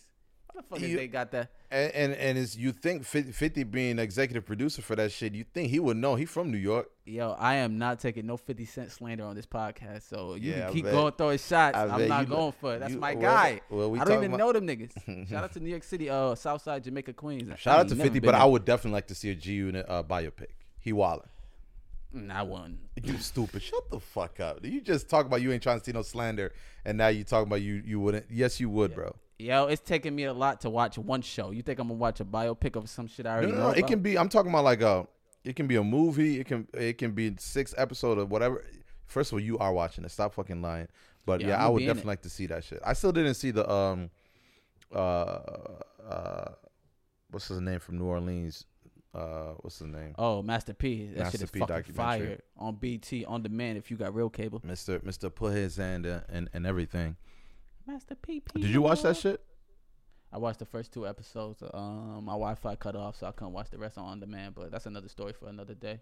[0.55, 1.49] The fuck is You- they got that?
[1.71, 5.45] and and, and it's you think 50, 50 being executive producer for that shit, you
[5.53, 6.15] think he would know?
[6.15, 6.89] He from New York.
[7.05, 10.03] Yo, I am not taking no 50 Cent slander on this podcast.
[10.09, 11.77] So you Yeah, can keep going throwing shots.
[11.77, 12.79] I I'm not going for it.
[12.79, 13.61] That's you- my well, guy.
[13.69, 15.27] well, we I don't even about- know them niggas.
[15.29, 17.57] Shout out to New York City, uh, Southside, Jamaica, Queens.
[17.59, 18.41] Shout I out to 50, but there.
[18.41, 20.47] I would definitely like to see a G Unit uh, biopic.
[20.79, 21.27] He wildin'.
[22.29, 22.77] I won.
[23.01, 23.61] You stupid.
[23.61, 24.65] Shut the fuck up.
[24.65, 26.51] You just talk about you ain't trying to see no slander,
[26.83, 28.25] and now you talking about you you wouldn't.
[28.29, 29.15] Yes, you would, bro.
[29.41, 31.49] Yo, it's taking me a lot to watch one show.
[31.51, 33.63] You think I'm gonna watch a biopic of some shit I already no, know?
[33.63, 33.69] no.
[33.71, 33.89] It about?
[33.89, 34.17] can be.
[34.17, 35.07] I'm talking about like a.
[35.43, 36.39] It can be a movie.
[36.39, 36.67] It can.
[36.73, 38.63] It can be six episode of whatever.
[39.07, 40.11] First of all, you are watching it.
[40.11, 40.87] Stop fucking lying.
[41.25, 42.81] But Yeah, yeah, I would definitely like to see that shit.
[42.85, 44.09] I still didn't see the um,
[44.93, 45.39] uh,
[46.07, 46.51] uh,
[47.31, 48.65] what's his name from New Orleans?
[49.13, 50.13] Uh, what's his name?
[50.17, 51.07] Oh, Master P.
[51.07, 54.29] That Master shit is P fucking fire on BT on demand if you got real
[54.29, 54.61] cable.
[54.63, 57.17] Mister Mister put his hand and and everything.
[57.91, 58.39] Master P.
[58.39, 59.43] P Did you watch that shit?
[60.31, 61.61] I watched the first two episodes.
[61.73, 64.55] Um, my Wi-Fi cut off, so I couldn't watch the rest on on demand.
[64.55, 65.99] But that's another story for another day.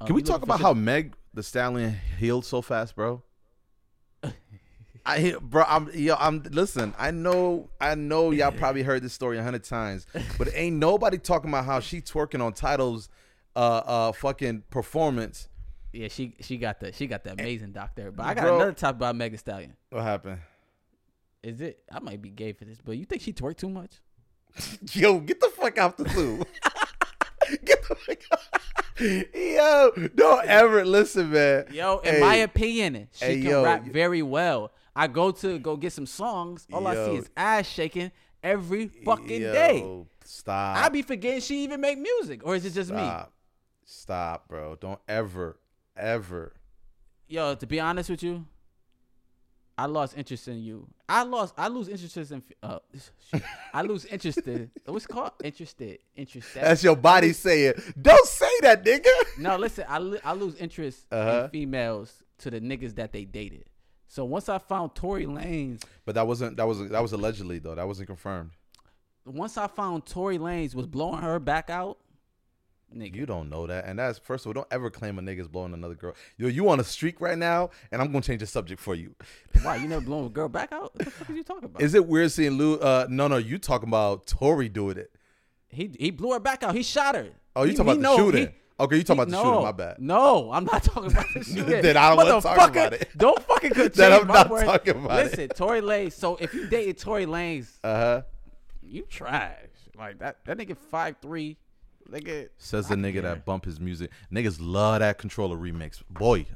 [0.00, 3.22] Um, Can we talk about shit- how Meg the Stallion healed so fast, bro?
[5.06, 6.94] I bro, I'm yo, I'm listen.
[6.98, 10.06] I know, I know, y'all probably heard this story a hundred times,
[10.36, 13.08] but ain't nobody talking about how she twerking on titles,
[13.56, 15.48] uh, uh, fucking performance.
[15.92, 18.10] Yeah, she she got the she got the amazing doctor.
[18.10, 18.56] But I got Bro.
[18.56, 19.74] another topic about Megan Stallion.
[19.88, 20.40] What happened?
[21.42, 21.80] Is it?
[21.90, 24.00] I might be gay for this, but you think she twerk too much?
[24.92, 26.38] Yo, get the fuck out the zoo.
[27.64, 28.40] get the fuck out.
[29.00, 31.66] Yo, don't ever listen, man.
[31.72, 34.72] Yo, in Hey, my opinion, she hey, can yo, rap very well.
[34.96, 36.66] I go to go get some songs.
[36.72, 38.10] All I see is ass shaking
[38.42, 40.04] every fucking day.
[40.24, 40.76] Stop.
[40.78, 42.96] I be forgetting she even make music, or is it just me?
[42.98, 43.32] Stop.
[43.84, 44.74] Stop, bro.
[44.74, 45.58] Don't ever,
[45.96, 46.54] ever.
[47.28, 48.44] Yo, to be honest with you,
[49.78, 50.88] I lost interest in you.
[51.08, 51.54] I lost.
[51.56, 52.42] I lose interest in.
[52.62, 52.80] Uh.
[53.72, 54.70] I lose interest in.
[54.84, 55.30] What's it called?
[55.44, 56.00] Interested.
[56.16, 56.62] Interested.
[56.64, 57.74] That's your body saying.
[58.00, 59.38] Don't say that, nigga.
[59.38, 61.44] No, listen, I, I lose interest Uh-huh.
[61.44, 63.66] in females to the niggas that they dated.
[64.08, 66.56] So once I found Tory Lanez, But that wasn't.
[66.56, 66.88] That was.
[66.88, 67.76] That was allegedly though.
[67.76, 68.50] That wasn't confirmed.
[69.24, 71.98] once I found Tory Lanez was blowing her back out,
[72.96, 73.14] nigga.
[73.16, 74.52] You don't know that, and that's first of all.
[74.54, 76.14] Don't ever claim a nigga's blowing another girl.
[76.36, 79.14] Yo, you on a streak right now, and I'm gonna change the subject for you.
[79.62, 80.94] Why you never blown a girl back out?
[80.94, 81.82] What the fuck are you talking about?
[81.82, 82.76] Is it weird seeing Lou?
[82.78, 83.36] Uh, no, no.
[83.36, 85.10] You talking about Tory doing it?
[85.70, 86.74] he he blew her back out.
[86.74, 87.28] He shot her.
[87.54, 88.46] Oh, you He- talking about the know- shooting?
[88.46, 89.64] he- okay, you talking he- about the no, shooting?
[89.64, 89.96] My bad.
[89.98, 91.82] No, I'm not talking about the shooting.
[91.82, 93.08] Then I don't wanna talk Motherfucker, about it.
[93.16, 94.64] Don't fucking go Then I'm change not word.
[94.64, 95.24] talking about it.
[95.24, 96.12] Listen, Tory Lanez.
[96.12, 98.22] So if you dated Tory Lanez, Uh huh.
[98.82, 99.56] you trash.
[99.98, 100.38] Like that.
[100.46, 101.58] That nigga five three.
[102.10, 104.10] Nigga Says the nigga that bump his music.
[104.32, 106.02] Niggas love that controller remix.
[106.08, 106.46] Boy,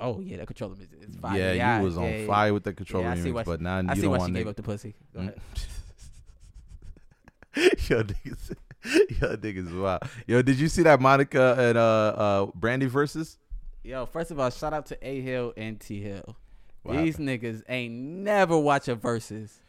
[0.00, 1.38] Oh yeah, that controller is is fire.
[1.38, 2.26] yeah, yeah, you was on yeah, yeah.
[2.26, 4.00] fire with that controller Yeah, I see remix, why but she- now I you see
[4.02, 4.94] don't why she want gave nigga- up the pussy.
[5.14, 5.40] Go ahead.
[7.56, 8.56] yo, niggas,
[9.20, 10.00] yo, niggas, wow.
[10.26, 13.38] Yo, did you see that Monica and uh, uh, Brandy versus?
[13.82, 16.36] Yo, first of all, shout out to A Hill and T Hill.
[16.82, 19.60] What These niggas ain't never watch a verses.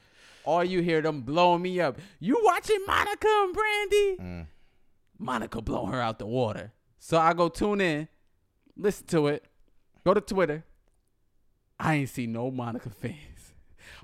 [0.43, 1.97] All you hear them blowing me up.
[2.19, 4.17] You watching Monica and Brandy?
[4.19, 4.47] Mm.
[5.17, 6.73] Monica blowing her out the water.
[6.99, 8.07] So I go tune in,
[8.75, 9.45] listen to it,
[10.03, 10.63] go to Twitter.
[11.79, 13.15] I ain't see no Monica fans.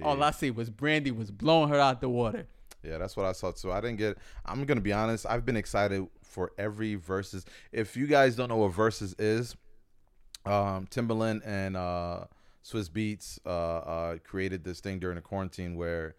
[0.04, 2.48] All I see was Brandy was blowing her out the water.
[2.84, 3.72] Yeah, that's what I saw too.
[3.72, 4.18] I didn't get.
[4.46, 5.26] I'm gonna be honest.
[5.30, 7.46] I've been excited for every versus.
[7.72, 9.56] If you guys don't know what versus is,
[10.46, 12.26] um, Timbaland and uh,
[12.66, 16.16] Swizz Beatz uh, uh, created this thing during the quarantine where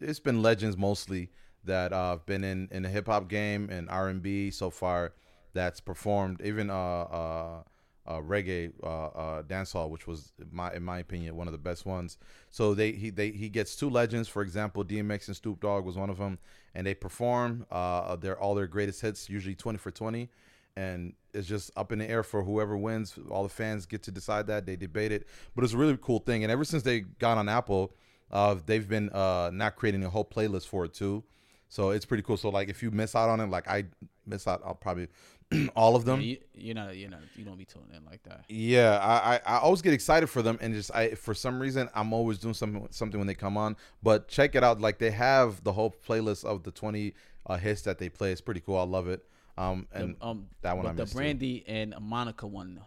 [0.00, 1.30] it's been legends mostly
[1.66, 4.70] that uh, have been in in the hip hop game and R and B so
[4.70, 5.12] far
[5.54, 7.62] that's performed even uh uh.
[8.08, 11.84] Uh, reggae uh, uh, dancehall, which was my in my opinion one of the best
[11.84, 12.18] ones.
[12.50, 14.28] So they he they he gets two legends.
[14.28, 16.38] For example, DMX and Snoop Dogg was one of them,
[16.72, 20.30] and they perform uh, their all their greatest hits, usually twenty for twenty,
[20.76, 23.18] and it's just up in the air for whoever wins.
[23.28, 26.20] All the fans get to decide that they debate it, but it's a really cool
[26.20, 26.44] thing.
[26.44, 27.92] And ever since they got on Apple,
[28.30, 31.24] uh, they've been uh, not creating a whole playlist for it too.
[31.68, 32.36] So it's pretty cool.
[32.36, 33.84] So like if you miss out on it, like I
[34.26, 35.08] miss out, I'll probably
[35.76, 36.20] all of them.
[36.20, 38.44] You, you know, you know, you don't be tuning in like that.
[38.48, 41.88] Yeah, I, I, I always get excited for them, and just I for some reason
[41.94, 43.76] I'm always doing something something when they come on.
[44.02, 47.14] But check it out, like they have the whole playlist of the 20
[47.46, 48.32] uh, hits that they play.
[48.32, 48.76] It's pretty cool.
[48.76, 49.24] I love it.
[49.58, 51.18] Um, and the, um, that one I the missed too.
[51.18, 52.80] Brandy and Monica one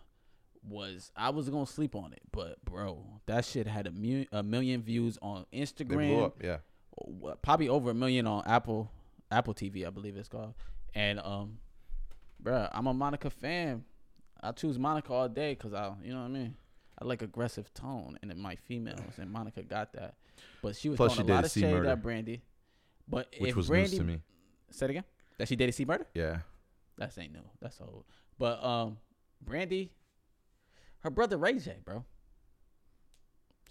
[0.67, 4.43] was I was gonna sleep on it, but bro, that shit had a, mu- a
[4.43, 6.43] million views on they blew Instagram, up.
[6.43, 6.57] Yeah,
[7.41, 8.91] probably over a million on Apple
[9.31, 10.53] Apple TV, I believe it's called.
[10.93, 11.59] And um,
[12.39, 13.83] bro, I'm a Monica fan.
[14.41, 16.55] I choose Monica all day because I, you know what I mean.
[17.01, 20.15] I like aggressive tone and my females, and Monica got that.
[20.61, 21.89] But she was Plus throwing a lot of shade Murder.
[21.89, 22.41] at Brandy.
[23.07, 24.21] But which if was Brandy, news to me.
[24.71, 25.03] Say it again.
[25.37, 26.07] That she dated C Murder.
[26.13, 26.39] Yeah,
[26.97, 27.43] That's ain't new.
[27.61, 28.03] That's old.
[28.37, 28.97] But um,
[29.41, 29.91] Brandy,
[30.99, 32.03] her brother Ray J, bro.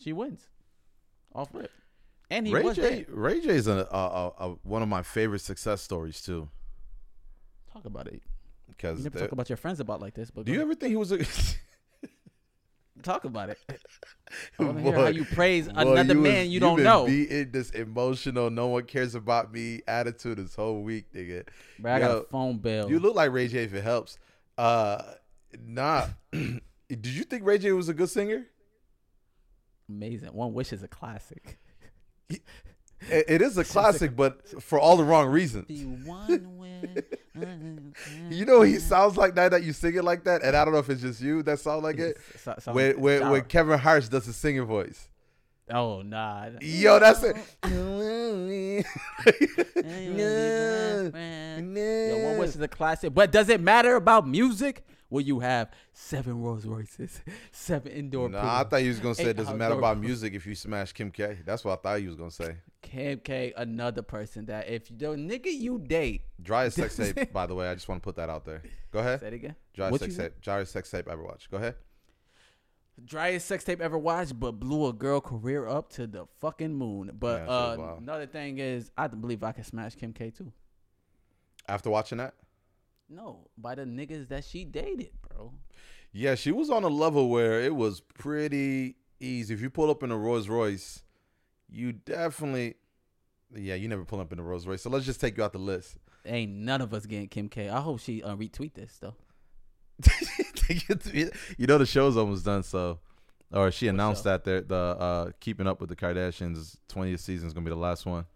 [0.01, 0.47] She wins,
[1.35, 1.71] off rip,
[2.31, 2.83] and he Ray was J.
[2.83, 3.05] there.
[3.09, 6.49] Ray J is a, a, a, a one of my favorite success stories too.
[7.73, 8.23] Talk about it.
[8.69, 10.75] Because You never talk about your friends about like this, but do you go ever
[10.75, 11.19] think he was a?
[13.03, 13.59] talk about it?
[14.59, 16.85] I want to hear how you praise boy, another you man was- you don't been
[16.85, 17.07] know.
[17.07, 21.45] Beating this emotional, no one cares about me attitude this whole week, nigga.
[21.79, 22.91] Bro, I got Yo, a phone bill.
[22.91, 24.19] You look like Ray J if it helps.
[24.57, 25.03] Uh,
[25.65, 26.07] nah.
[26.33, 28.47] Did you think Ray J was a good singer?
[29.89, 30.29] Amazing.
[30.35, 31.59] One Wish is a classic.
[32.31, 32.43] It,
[33.29, 35.67] it is a classic, but for all the wrong reasons.
[35.67, 37.15] Be one with-
[38.31, 40.73] You know he sounds like that that you sing it like that, and I don't
[40.75, 42.19] know if it's just you that sound like it.
[42.43, 43.45] So- so- When when, when.
[43.45, 45.09] Kevin Hart does his singing voice.
[45.71, 46.49] Oh nah.
[46.61, 47.37] Yo, that's it.
[51.29, 54.85] Yo, One Wish is a classic, but does it matter about music?
[55.11, 59.31] Where you have seven Rolls Royces, seven indoor Nah, I thought you was gonna say
[59.31, 61.39] it doesn't matter about music if you smash Kim K.
[61.47, 62.57] That's what I thought you was gonna say.
[62.83, 67.47] Kim K, another person that if the nigga you date, Dry as sex tape, by
[67.47, 67.69] the way.
[67.69, 68.63] I just want to put that out there.
[68.93, 69.21] Go ahead.
[69.21, 69.57] say it again.
[69.75, 70.41] Dry What sex tape.
[70.41, 71.51] Dry sex tape ever watch.
[71.51, 71.75] Go ahead.
[73.05, 77.13] driest sex tape ever watched, but blew a girl career up to the fucking moon.
[77.19, 80.13] But Yeah, that shit was uh, another thing is, I believe I can smash Kim
[80.13, 80.53] K too.
[81.67, 82.35] After watching that,
[83.09, 85.53] No, by the niggas that she dated, bro.
[86.13, 89.55] yeah, she was on a level where it was pretty easy.
[89.55, 91.03] If you pull up in a Rolls Royce,
[91.71, 92.75] you definitely,
[93.55, 94.83] yeah, you never pull up in a Rolls Royce.
[94.83, 95.97] So let's just take you out the list.
[96.27, 97.71] Ain't none of us getting Kim K.
[97.71, 99.15] I hope she uh, retweet this though.
[101.57, 102.99] you know the show's almost done, so
[103.53, 107.65] or she announced that the uh keeping up with the Kardashians 20th season is gonna
[107.65, 108.27] be the last one.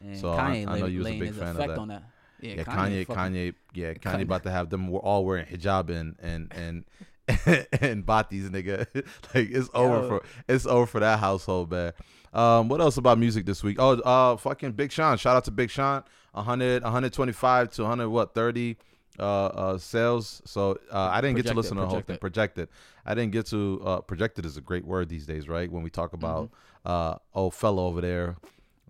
[0.00, 1.78] And So I- Kanye I know you was a big fan of that.
[1.78, 2.02] on that.
[2.42, 4.22] Yeah, Yeah, Kanye, fucking- Kanye, yeah, Kanye Kanye.
[4.22, 6.84] about to have them all wearing hijab and and and
[7.80, 8.86] and batis, nigga.
[9.34, 10.08] like it's over Yo.
[10.08, 11.92] for it's over for that household, man.
[12.32, 13.76] Um, what else about music this week?
[13.78, 15.16] Oh, uh, fucking Big Sean.
[15.18, 16.02] Shout out to Big Sean.
[16.32, 18.78] 100, 125 to 100, what 30
[19.18, 20.40] uh, uh sales.
[20.46, 22.16] So uh, I didn't get to listen to the whole thing.
[22.16, 22.20] projected.
[22.20, 22.68] Projected.
[23.04, 25.70] I didn't get to uh, projected is a great word these days, right?
[25.70, 26.50] When we talk about
[26.84, 28.36] uh old fellow over there,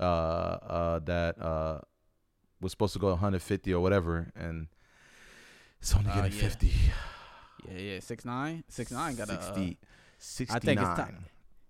[0.01, 1.81] uh, uh that uh
[2.63, 4.69] was supposed to go 150 or whatever, and
[5.81, 6.39] it's only Uh, getting yeah.
[6.49, 6.73] 50.
[7.69, 9.55] Yeah, yeah, six nine, six nine got a uh,
[10.19, 10.57] 69.
[10.57, 11.25] I think it's time.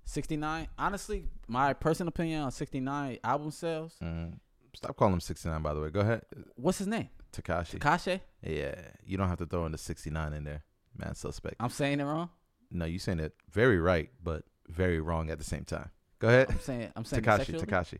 [0.04, 0.68] sixty nine.
[0.78, 3.94] Honestly, my personal opinion on sixty nine album sales.
[4.02, 4.38] Mhm.
[4.74, 5.90] Stop calling him 69, by the way.
[5.90, 6.22] Go ahead,
[6.56, 7.10] What's his name?
[7.30, 7.78] Tekashi.
[7.78, 8.20] Tekashi.
[8.42, 8.74] yeah,
[9.04, 10.62] you don't have to throw in the 69 in there,
[10.96, 11.14] man.
[11.14, 11.56] Suspect.
[11.60, 12.30] I'm saying it wrong.
[12.70, 15.90] No, you saying it very right, but very wrong at the same time.
[16.20, 17.60] Go ahead, I'm saying I'm saying it Tekashi.
[17.60, 17.98] Tekashi.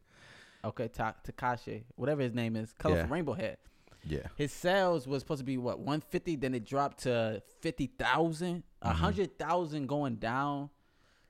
[0.65, 3.13] Okay, Ta- Tekashi, whatever his name is, colorful Yeah.
[3.13, 3.59] rainbow head.
[4.05, 4.27] Yeah.
[4.37, 8.91] His sales was supposed to be what 150, then it dropped to 50,000, a Mhm.
[8.93, 10.71] 100,000 going down.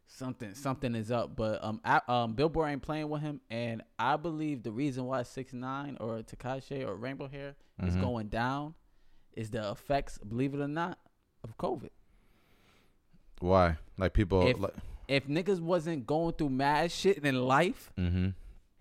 [0.07, 4.17] Something something is up, but um, I, um, Billboard ain't playing with him, and I
[4.19, 8.01] believe the reason why six nine or Tekashi or Rainbow Hair is Mhm.
[8.03, 8.75] going down
[9.33, 10.99] is the effects, believe it or not,
[11.43, 11.89] of COVID.
[13.41, 13.79] Why?
[13.97, 14.47] Like people.
[14.47, 14.75] If- like,
[15.09, 18.31] If niggas wasn't going through mad shit in life, mm-hmm.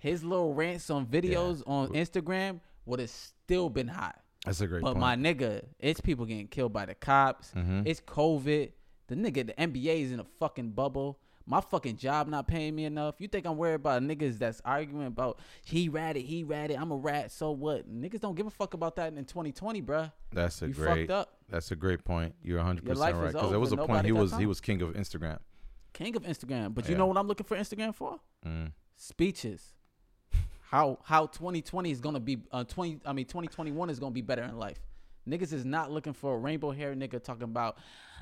[0.02, 4.20] His little rants on videos on Instagram would have still been hot.
[4.46, 5.00] That's a great But point.
[5.00, 7.52] my nigga, it's people getting killed by the cops.
[7.56, 7.84] Mhm.
[7.86, 8.72] It's COVID.
[9.08, 11.20] The nigga, the NBA is in a fucking bubble.
[11.46, 13.16] My fucking job not paying me enough.
[13.20, 16.96] You think I'm worried about niggas that's arguing about he ratted, he ratted, I'm a
[16.96, 17.88] rat, so what?
[17.88, 20.12] Niggas don't give a fuck about that in 2020, bruh.
[20.32, 21.08] That's a You great.
[21.08, 21.38] fucked up.
[21.48, 22.34] That's a great point.
[22.42, 24.94] You're 100 percent right because there was a point he was he was king of
[24.96, 25.38] Instagram.
[25.94, 26.74] King of Instagram.
[26.74, 28.20] But you know what I'm looking for Instagram for?
[28.44, 28.72] Mm.
[28.96, 29.74] Speeches.
[30.72, 34.44] How how 2020 is gonna be uh 20 I mean 2021 is gonna be better
[34.44, 34.80] in life.
[35.28, 37.78] Niggas is not looking for a rainbow hair nigga talking about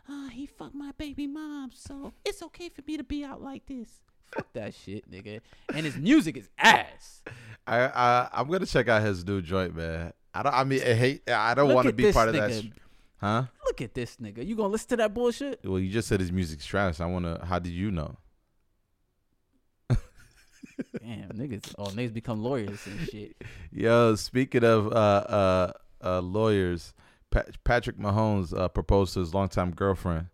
[0.10, 3.68] ah he fucked my baby mom, so it's okay for me to be out like
[3.68, 3.88] this.
[4.34, 5.41] Fuck that shit, nigga.
[5.74, 7.22] And his music is ass.
[7.68, 10.14] I, I I'm gonna check out his new joint, man.
[10.34, 10.54] I don't.
[10.56, 11.30] I mean, I hate.
[11.30, 12.52] I don't want to be part of that.
[12.52, 12.68] sh-
[13.22, 13.43] Huh?
[13.66, 14.45] Look at this nigga.
[14.47, 15.60] You gonna listen to that bullshit?
[15.64, 17.00] Well, you just said his music's trash.
[17.02, 17.43] I wanna.
[17.45, 18.16] How did you know?
[20.99, 21.73] Damn, niggas.
[21.77, 23.36] Oh, niggas become lawyers and shit.
[23.71, 25.71] Yo, speaking of uh uh,
[26.03, 26.93] uh lawyers,
[27.32, 30.27] Pat- Patrick Mahomes uh, proposed to his longtime girlfriend.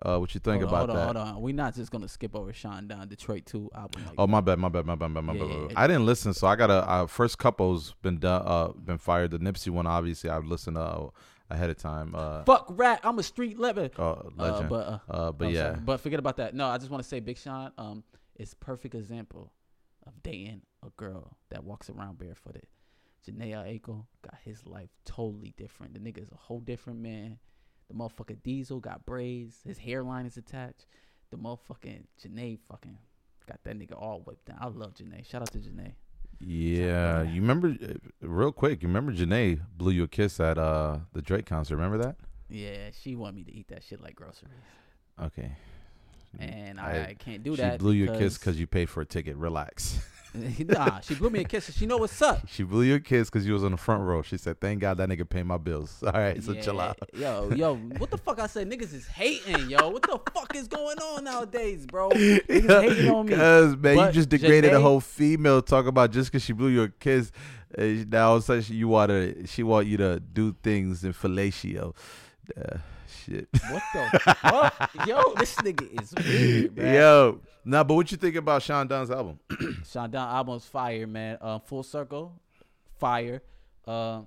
[0.00, 1.04] Uh, what you think hold about on, that?
[1.06, 1.42] hold on, hold on.
[1.42, 4.04] We're not just gonna skip over Sean Don Detroit 2 album.
[4.06, 5.48] Like Oh my bad, my bad, my bad, my bad, my Yeah, bad.
[5.48, 5.70] yeah, my bad.
[5.72, 5.80] yeah.
[5.80, 9.32] I didn't listen, so I got a uh, first couple's been done, uh, been fired.
[9.32, 11.08] The Nipsey one, obviously, I've listened uh,
[11.50, 12.14] ahead of time.
[12.14, 13.00] Uh, fuck rat.
[13.02, 13.88] I'm a street level.
[13.98, 14.68] uh, Uh, legend.
[14.68, 15.80] but uh, Uh, but I'm yeah, sorry.
[15.84, 16.54] but forget about that.
[16.54, 18.04] No, I just want to say Big Sean um
[18.36, 19.50] is perfect example
[20.08, 22.66] of dating a girl that walks around barefooted.
[23.26, 25.92] Jhené Aiko got his life totally different.
[25.94, 27.38] The nigga is a whole different man.
[27.88, 29.58] The motherfucker Diesel got braids.
[29.66, 30.86] His hairline is attached.
[31.30, 32.98] The motherfucking Jhené fucking
[33.46, 34.58] got that nigga all whipped down.
[34.60, 35.24] I love Jhené.
[35.28, 35.92] Shout out to Jhené.
[36.40, 37.22] yeah.
[37.22, 41.22] You remember, uh, real quick, you remember Jhené blew you a kiss at uh the
[41.22, 41.76] Drake concert?
[41.76, 42.16] Remember that?
[42.48, 44.52] Yeah, she want me to eat that shit like groceries,
[45.22, 45.50] Okay.
[46.38, 47.74] And I- I, can't do she that.
[47.74, 49.36] She blew you a kiss because you paid for a ticket.
[49.36, 49.98] Relax.
[50.58, 51.72] nah, she blew me a kiss.
[51.74, 52.46] She know what's up.
[52.48, 54.20] She blew your kiss because you was on the front row.
[54.20, 56.98] She said, "Thank God that nigga paid my bills." All right, so chill out.
[57.14, 58.70] Yo, yo, what the fuck I said?
[58.70, 59.88] Niggas is hating, yo.
[59.88, 62.10] What the fuck is going on nowadays, bro?
[62.14, 63.34] Niggas hating on me.
[63.36, 65.62] Cause man, But you just degraded a whole female.
[65.62, 67.32] Talk about just because she blew your kiss.
[67.76, 70.54] Uh, now all of a sudden she- you want to, she want you to do
[70.62, 71.94] things in fellatio.
[72.56, 73.48] Uh, shit.
[73.70, 75.06] What the fuck?
[75.06, 76.92] Yo, this nigga is weird, bro.
[76.92, 79.38] Yo, nah, but what you think about Sean Don's album?
[79.90, 81.38] Sean Don album's fire, man.
[81.40, 82.40] Uh, Full Circle,
[82.98, 83.42] fire.
[83.86, 84.22] Uh,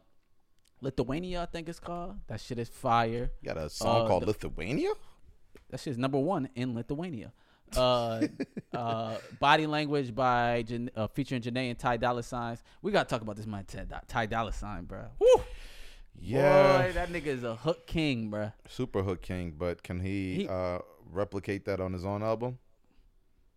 [0.81, 2.15] Lithuania, I think it's called.
[2.27, 3.31] That shit is fire.
[3.41, 4.89] You got a song Uh, called the- Lithuania.
[5.69, 7.31] That shit's number one in Lithuania.
[7.77, 8.23] Uh,
[8.73, 12.61] uh, body language by Jan- uh, featuring Jhené and Ty Dolla Signs.
[12.81, 15.03] We gotta talk about this man Ty, Ty Dolla Sign, bro.
[15.19, 15.27] Woo!
[16.19, 18.51] Yeah, Boy, that nigga is a hook king, bro.
[18.67, 19.55] super hook king.
[19.57, 20.79] But can he, He- uh,
[21.11, 22.59] replicate that on his own album?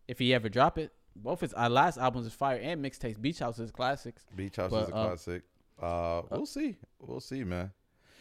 [0.09, 3.21] If he ever drop it, both his our last albums is fire and mixtapes.
[3.21, 5.43] Beach House is classics, Beach House But, is a uh, classic.
[5.81, 6.77] Uh, we'll see.
[7.01, 7.71] We'll see, man.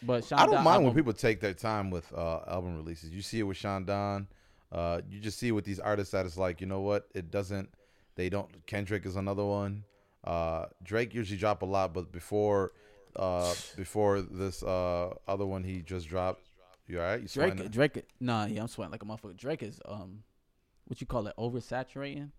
[0.02, 2.76] but Sean I don't Don mind when album- people take their time with uh, album
[2.76, 3.10] releases.
[3.10, 4.28] You see it with Sean Don.
[4.72, 7.06] Uh, you just see it with these artists that it's like, you know what?
[7.14, 7.68] It doesn't.
[8.16, 8.48] They don't.
[8.66, 9.84] Kendrick is another one.
[10.24, 12.72] Uh, Drake usually drop a lot, but before,
[13.16, 16.42] uh, before this uh, other one he just dropped.
[16.86, 17.22] You all right?
[17.22, 17.56] You sweating?
[17.68, 19.36] Drake, Drake, nah, yeah, I'm sweating like a motherfucker.
[19.36, 20.22] Drake is um,
[20.84, 22.30] what you call it, oversaturating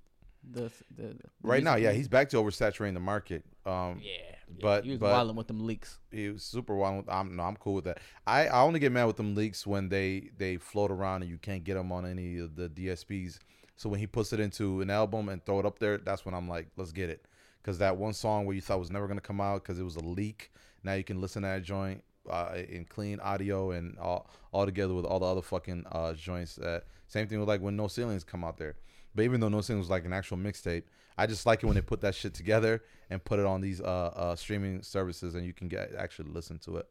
[0.51, 3.43] the the, the right now, yeah, he's back to oversaturating the market.
[3.65, 4.11] Um, yeah,
[4.47, 5.99] yeah, but- he was but- wilding with them leaks.
[6.11, 7.05] he was super wild.
[7.07, 7.99] I'm no, I'm cool with that.
[8.27, 11.37] I, I only get mad with them leaks when they they float around and you
[11.37, 13.39] can't get them on any of the DSPs.
[13.77, 16.33] So when he puts it into an album and throw it up there, that's when
[16.33, 17.25] I'm like, let's get it.
[17.61, 19.95] Because that one song where you thought was never gonna come out because it was
[19.95, 20.51] a leak,
[20.85, 24.93] now you can listen to that joint uh, in clean audio and all all together
[24.93, 26.55] with all the other fucking uh, joints.
[26.55, 28.75] That same thing with like when No Ceilings come out there.
[29.13, 30.83] But even though No Ceilings was like an actual mixtape,
[31.17, 33.79] I just like it when they put that shit together and put it on these
[33.81, 36.87] uh, uh, streaming services and you can get actually listen to it.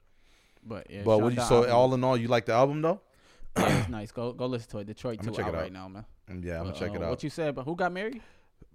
[0.66, 3.00] But yeah, But what you so album, all in all, you like the album though?
[3.56, 4.10] yeah, it's nice.
[4.12, 4.86] Go go listen to it.
[4.86, 5.54] Detroit check out it out.
[5.54, 6.04] right now, man.
[6.28, 7.10] Yeah, I'm But, gonna check it uh, out.
[7.10, 8.22] What you said, but who got married?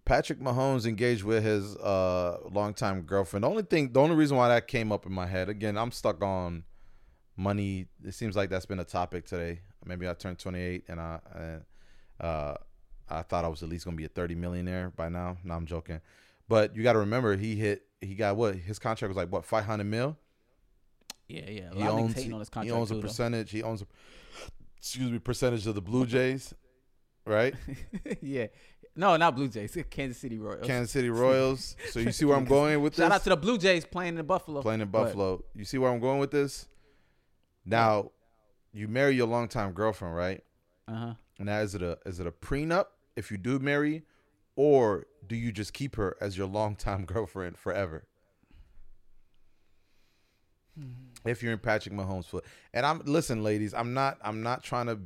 [0.09, 3.43] Patrick Mahomes engaged with his uh longtime girlfriend.
[3.43, 5.91] The only thing, the only reason why that came up in my head again, I'm
[5.91, 6.63] stuck on
[7.37, 7.85] money.
[8.03, 9.59] It seems like that's been a topic today.
[9.85, 11.19] Maybe I turned 28 and I
[12.19, 12.55] uh
[13.07, 15.37] I thought I was at least gonna be a 30 millionaire by now.
[15.43, 16.01] No, I'm joking.
[16.47, 17.83] But you got to remember, he hit.
[18.01, 18.55] He got what?
[18.55, 19.45] His contract was like what?
[19.45, 20.17] 500 mil.
[21.27, 21.69] Yeah, yeah.
[21.71, 22.15] A He owns.
[22.15, 23.07] hating on his He contract owns a too, though.
[23.07, 23.51] percentage.
[23.51, 23.85] He owns a.
[24.77, 26.55] Excuse me, percentage of the Blue Jays,
[27.25, 27.53] right?
[28.21, 28.47] yeah.
[28.99, 29.77] No, not Blue Jays.
[29.89, 30.67] Kansas City Royals.
[30.67, 31.77] Kansas City Royals.
[31.91, 33.03] So you see where I'm going with this?
[33.05, 34.61] Shout out to the Blue Jays playing in Buffalo.
[34.61, 35.41] playing in But- Buffalo.
[35.55, 36.67] You see where I'm going with this?
[37.65, 38.11] Now,
[38.73, 40.43] you marry your longtime girlfriend, right?
[40.89, 41.13] Uh-huh.
[41.39, 44.03] Now, is it a is it a prenup if you do marry,
[44.57, 48.05] or do you just keep her as your longtime girlfriend forever?
[51.25, 52.43] If you're in Patrick Mahomes' foot,
[52.73, 54.99] and I'm listen, ladies, I'm not I'm not trying to,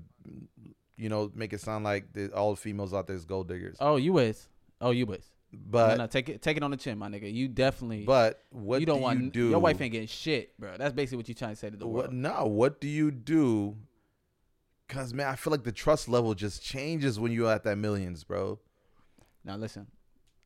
[0.98, 3.78] you know, make it sound like the, all the females out there is gold diggers,
[3.80, 4.48] Oh, you is.
[4.82, 5.26] Oh, you is.
[5.52, 7.32] but no, no, take it, take it on the chin, my nigga.
[7.34, 8.04] You definitely.
[8.06, 9.50] but what you don't do want you do?
[9.50, 10.76] your wife ain't getting shit, bro.
[10.78, 12.14] That's basically what you trying to say to the What, world.
[12.14, 13.76] no, what do you do?
[14.90, 18.24] Cause man, I feel like the trust level just changes when you're at that millions,
[18.24, 18.60] bro.
[19.44, 19.88] Now listen,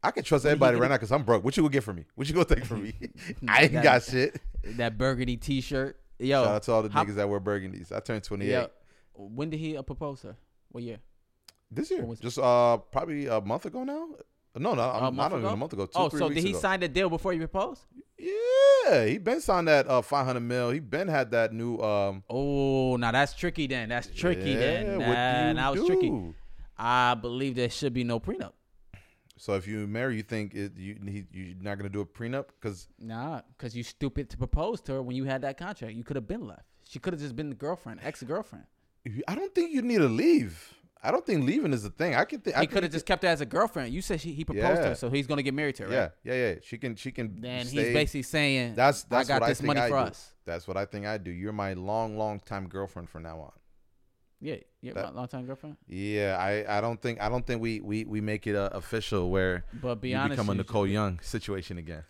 [0.03, 1.43] I can trust everybody right now because I'm broke.
[1.43, 2.05] What you gonna get from me?
[2.15, 2.93] What you gonna take from me?
[3.47, 4.39] I ain't that- got shit.
[4.63, 5.99] that burgundy T-shirt.
[6.19, 7.91] Yo, Shout out to all the how- niggas that wear burgundies.
[7.91, 8.67] I turned 28 yo,
[9.17, 10.37] when did he uh, propose her?
[10.69, 10.99] What year?
[11.71, 12.05] this year.
[12.05, 14.09] Was- Just uh, probably a month ago now.
[14.55, 15.85] No, no, A I'm, month not even a month ago.
[15.85, 16.59] Two, oh, so did he ago.
[16.59, 17.85] sign the deal before he proposed?
[18.17, 20.71] Yeah, he been signed that uh 500 mil.
[20.71, 22.23] He been had that new um.
[22.27, 23.67] Oh, now that's tricky.
[23.67, 24.51] Then that's tricky.
[24.51, 26.33] yeah, then what do nah, you now it's tricky.
[26.75, 28.53] I believe there should be no prenup.
[29.37, 32.45] So if you marry, you think it, you he, you're not gonna do a prenup
[32.59, 35.93] because Nah, because you stupid to propose to her when you had that contract.
[35.93, 36.63] You could have been left.
[36.89, 38.65] She could have just been the girlfriend, ex girlfriend.
[39.27, 40.73] I don't think you need to leave.
[41.03, 42.15] I don't think leaving is the thing.
[42.15, 43.93] I can think He could have just kept her as a girlfriend.
[43.93, 44.87] You said she, he proposed to Yeah.
[44.89, 45.91] her, so he's gonna get married to her.
[45.91, 46.11] Yeah, Right?
[46.23, 46.55] yeah, yeah.
[46.63, 47.39] She can she can.
[47.39, 47.85] Then stay.
[47.85, 50.05] he's basically saying, That's that's I got what this I money I for do.
[50.07, 50.33] us.
[50.45, 51.29] That's what I think I do.
[51.31, 53.51] You're my long, long time girlfriend from now on.
[54.39, 55.77] Yeah, yeah, That- long time girlfriend.
[55.87, 59.29] Yeah, I, I don't think I don't think we we, we make it uh, official
[59.29, 62.03] where But be you honest, become a you- Nicole Young situation again.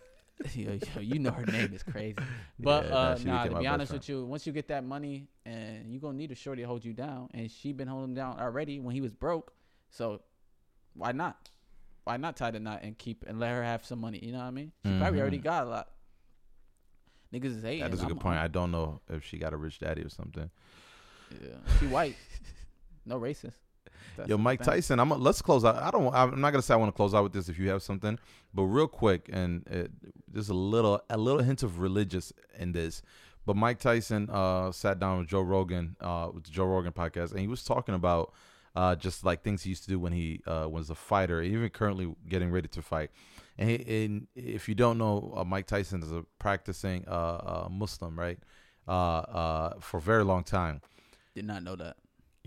[0.54, 2.16] yo, yo, you know her name is crazy.
[2.60, 5.92] But Yeah, uh, nah, to be honest with you, once you get that money, and
[5.92, 8.38] you gonna need a shorty to hold you down, and she been holding him down
[8.40, 9.52] already when he was broke.
[9.90, 10.20] So
[10.94, 11.50] why not?
[12.04, 14.18] Why not tie the knot and keep and let her have some money?
[14.22, 14.72] You know what I mean?
[14.84, 15.22] She probably Mhm.
[15.22, 15.88] already got a lot.
[17.32, 17.80] Niggas is hating.
[17.80, 18.38] That is a I'm- good point.
[18.38, 20.50] I don't know if she got a rich daddy or something.
[21.30, 21.56] Yeah.
[21.78, 22.16] She white.
[23.04, 23.58] no racist.
[24.18, 24.62] That's Yo, Mike.
[24.62, 24.98] Tyson.
[25.00, 25.10] I'm.
[25.10, 25.76] Let's close out.
[25.76, 26.12] I don't.
[26.14, 28.18] I'm not gonna say I want to close out with this if you have something,
[28.52, 29.90] but real quick, and it,
[30.26, 33.02] there's a little, a little hint of religious in this.
[33.46, 37.30] But Mike Tyson uh, sat down with Joe Rogan, uh, with the Joe Rogan podcast,
[37.30, 38.34] and he was talking about
[38.74, 41.68] uh, just like things he used to do when he uh, was a fighter, even
[41.70, 43.10] currently getting ready to fight.
[43.56, 47.10] And, he, and if you don't know, uh, Mike Tyson is a practicing uh,
[47.64, 48.38] uh, Muslim, right?
[48.86, 50.80] Uh, uh, for a very long time.
[51.34, 51.96] Did not know that.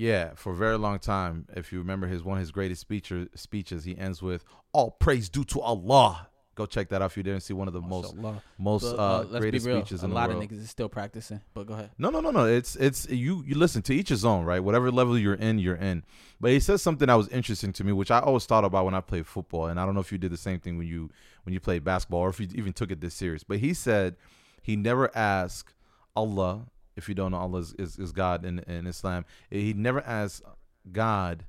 [0.01, 1.45] Yeah, for a very long time.
[1.55, 4.43] If you remember his one of his greatest speecher, speeches, he ends with
[4.73, 7.73] "All praise due to Allah." Go check that out if you didn't see one of
[7.75, 8.15] the most
[8.57, 10.31] most But, uh, uh, greatest speeches A in the world.
[10.31, 11.39] A lot of niggas is still practicing.
[11.53, 11.91] But go ahead.
[11.99, 12.45] No, no, no, no.
[12.45, 14.59] It's it's you you listen to each his own, right?
[14.59, 16.03] Whatever level you're in, you're in.
[16.39, 18.95] But he says something that was interesting to me, which I always thought about when
[18.95, 21.11] I played football, and I don't know if you did the same thing when you
[21.43, 23.43] when you played basketball or if you even took it this serious.
[23.43, 24.15] But he said
[24.63, 25.75] he never asked
[26.15, 30.01] Allah, if you don't know Allah is, is, is God in, in Islam, he never
[30.01, 30.43] asked
[30.91, 31.45] God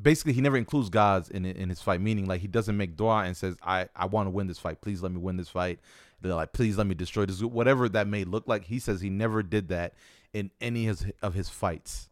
[0.00, 3.24] basically he never includes gods in in his fight meaning like he doesn't make dua
[3.24, 4.80] and says i i want to win this fight.
[4.80, 5.80] Please let me win this fight.
[6.20, 7.42] They're like please let me destroy this.
[7.42, 9.94] Whatever that may look like he says he never did that
[10.32, 12.08] in any of his, of his fights.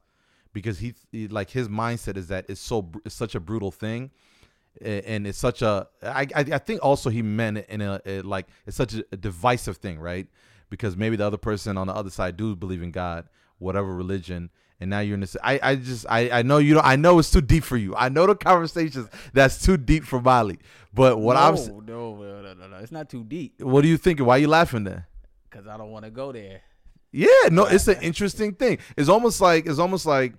[0.52, 4.10] Because he, he like his mindset is that it's so it's such a brutal thing
[4.80, 8.76] and it's such a I, I think also he meant in a, a like it's
[8.76, 10.26] such a divisive thing, right?
[10.70, 14.50] Because maybe the other person on the other side do believe in God, whatever religion,
[14.80, 15.36] and now you're in this.
[15.42, 16.86] I I just I I know you don't.
[16.86, 17.94] I know it's too deep for you.
[17.96, 20.58] I know the conversations that's too deep for Molly.
[20.94, 21.54] But what no, I'm
[21.86, 22.76] no, no, no, no, no.
[22.78, 24.24] It's not too deep what are you thinking?
[24.24, 25.04] Why are you laughing then?
[25.50, 26.60] because I don't want to go there.
[27.12, 28.78] Yeah, no, it's an interesting thing.
[28.96, 30.34] It's almost like it's almost like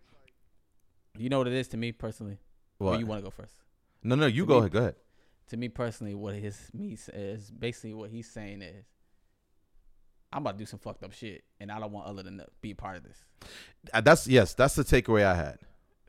[1.18, 2.38] You know what it is to me personally.
[2.80, 3.54] Or you want to go first?
[4.02, 4.72] no, no, you to go me- ahead.
[4.72, 4.96] Go ahead.
[5.50, 8.86] To me personally, what his me is basically what he's saying is,
[10.34, 12.48] I'm about to do some fucked up shit, and I don't want other than to
[12.62, 13.18] be a part of this.
[13.94, 15.58] Uh, That's yes, that's the takeaway I had.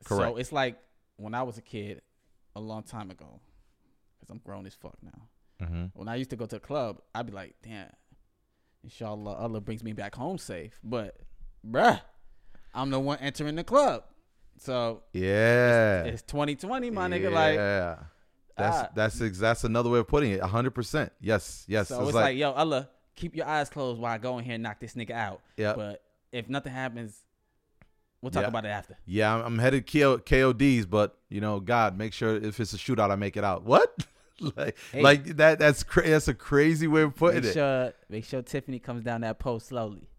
[0.05, 0.31] Correct.
[0.31, 0.77] So it's like
[1.17, 2.01] when I was a kid,
[2.55, 3.39] a long time ago,
[4.19, 5.65] because I'm grown as fuck now.
[5.65, 5.85] Mm-hmm.
[5.93, 7.89] When I used to go to a club, I'd be like, damn,
[8.83, 10.79] inshallah, Allah brings me back home safe.
[10.83, 11.15] But,
[11.65, 12.01] bruh,
[12.73, 14.03] I'm the one entering the club.
[14.57, 16.03] So Yeah.
[16.03, 17.31] it's 2020, my nigga.
[17.31, 17.95] Like, yeah.
[18.55, 18.89] That's ah.
[18.93, 20.41] that's that's another way of putting it.
[20.41, 21.11] hundred percent.
[21.19, 21.87] Yes, yes.
[21.87, 24.63] so it's, like, yo, Allah, keep your eyes closed while I go in here and
[24.63, 25.41] knock this nigga out.
[25.57, 26.01] yeah, But
[26.31, 27.17] if nothing happens,
[28.21, 28.47] we'll talk Yeah.
[28.49, 28.97] about it after.
[29.05, 29.33] yeah.
[29.35, 33.11] I'm, I'm headed KO, KODs, but you know, God, make sure if it's a shootout,
[33.11, 33.63] I make it out.
[33.63, 34.05] What?
[34.57, 35.01] like, Hey.
[35.01, 35.59] like that?
[35.59, 37.95] That's cra- that's a crazy way of putting Make it.
[38.09, 40.09] make sure Tiffany comes down that pole slowly.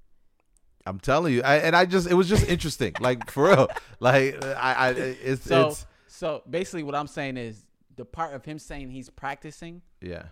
[0.87, 3.69] I'm telling you, I, and I just it was just interesting, like for real.
[4.01, 7.65] Like I, I it's So, it's so basically, what I'm saying is
[7.97, 10.25] the part of him saying he's practicing yeah.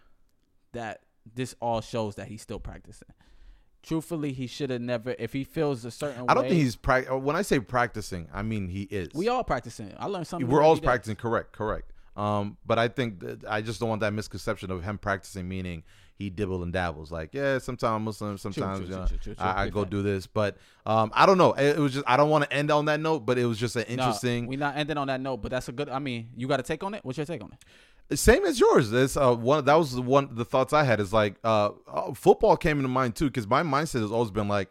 [0.72, 1.00] that
[1.34, 3.08] this all shows that he's still practicing.
[3.82, 5.16] Truthfully, he should have never.
[5.18, 7.06] If he feels a certain I don't way- think he's prac.
[7.10, 9.08] When I say practicing, I mean he is.
[9.14, 9.92] We all practicing.
[9.98, 10.48] I learned something.
[10.48, 10.80] We're day.
[10.80, 11.16] practicing.
[11.16, 11.92] Correct, correct.
[12.16, 15.82] Um, but I think that I just don't want that misconception of him practicing meaning
[16.22, 17.10] he dibble and dabbles.
[17.10, 19.44] Like, yeah, sometimes I'm Muslim, sometimes true, you know, true, true, true.
[19.44, 20.26] I, I go do this.
[20.26, 20.56] But
[20.86, 21.52] um, I don't know.
[21.54, 23.58] It, it was just I don't want to end on that note, but it was
[23.58, 24.46] just an interesting.
[24.46, 25.88] we're not ending on that note, but that's a good.
[25.88, 27.04] I mean, you got to take on it.
[27.04, 27.58] What's your take on it?
[28.14, 28.92] Same as yours.
[28.92, 32.12] It's uh one that was the one the thoughts I had is like uh, uh
[32.14, 34.70] football came into mind too because my mindset has always been like,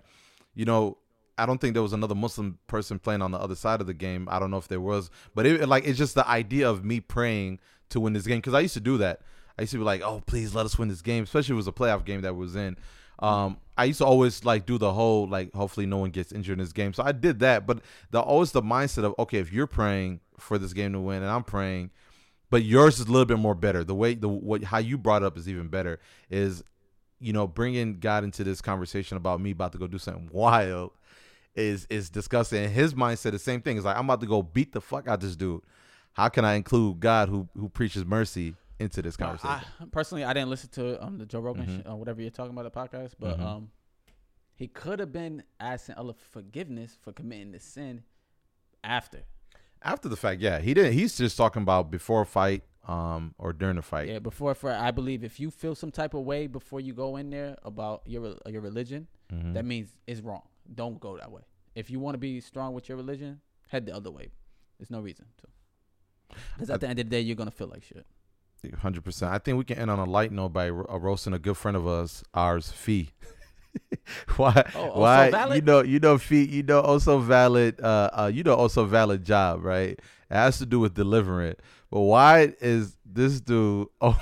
[0.54, 0.98] you know,
[1.38, 3.94] I don't think there was another Muslim person playing on the other side of the
[3.94, 4.28] game.
[4.30, 7.00] I don't know if there was, but it like it's just the idea of me
[7.00, 9.22] praying to win this game because I used to do that.
[9.58, 11.56] I used to be like, oh please let us win this game, especially if it
[11.56, 12.78] was a playoff game that was in.
[13.20, 16.60] Um, I used to always like do the whole like hopefully no one gets injured
[16.60, 16.94] in this game.
[16.94, 17.80] So I did that, but
[18.12, 21.32] the always the mindset of okay if you're praying for this game to win and
[21.32, 21.92] I'm praying
[22.52, 23.84] but yours is a little bit more better.
[23.84, 25.99] The way the what how you brought it up is even better.
[26.30, 26.64] Is
[27.20, 30.91] you know bringing God into this conversation about me about to go do something wild
[31.56, 32.64] is is disgusting.
[32.66, 33.78] And his mindset, the same thing.
[33.78, 35.62] Is like I'm about to go beat the fuck out this dude.
[36.14, 39.49] How can I include God who who preaches mercy into this conversation?
[39.80, 41.82] I, personally, I didn't listen to um the Joe Rogan, Mhm.
[41.84, 43.45] sh- uh, whatever you're talking about the podcast, but Mhm.
[43.45, 43.72] um,
[44.56, 48.04] he could have been asking Allah for forgiveness for committing the sin
[48.84, 49.24] after.
[49.84, 50.94] After the fact, yeah, he didn't.
[50.94, 54.08] He's just talking about before a fight, um, or during a fight.
[54.10, 57.16] Yeah, before for I believe if you feel some type of way before you go
[57.18, 59.54] in there about your your religion, Mhm.
[59.54, 60.44] that means it's wrong.
[60.74, 61.42] Don't go that way.
[61.76, 64.32] If you want to be strong with your religion, head the other way.
[64.78, 65.48] There's no reason to.
[66.56, 68.06] Because I- at the end of the day, you're gonna feel like shit.
[68.80, 69.34] Hundred percent.
[69.34, 71.76] I think we can end on a light note by uh, roasting a good friend
[71.76, 73.10] of us, ours, Fee.
[74.36, 74.64] why?
[74.76, 75.32] Oh, why?
[75.32, 75.56] valid?
[75.58, 76.46] You know, you know, Fee.
[76.46, 77.80] You know, also valid.
[77.82, 79.92] Uh, uh, you know, also valid job, right?
[79.92, 81.56] It has to do with delivering.
[81.90, 83.88] But why is this dude?
[84.02, 84.18] Oh,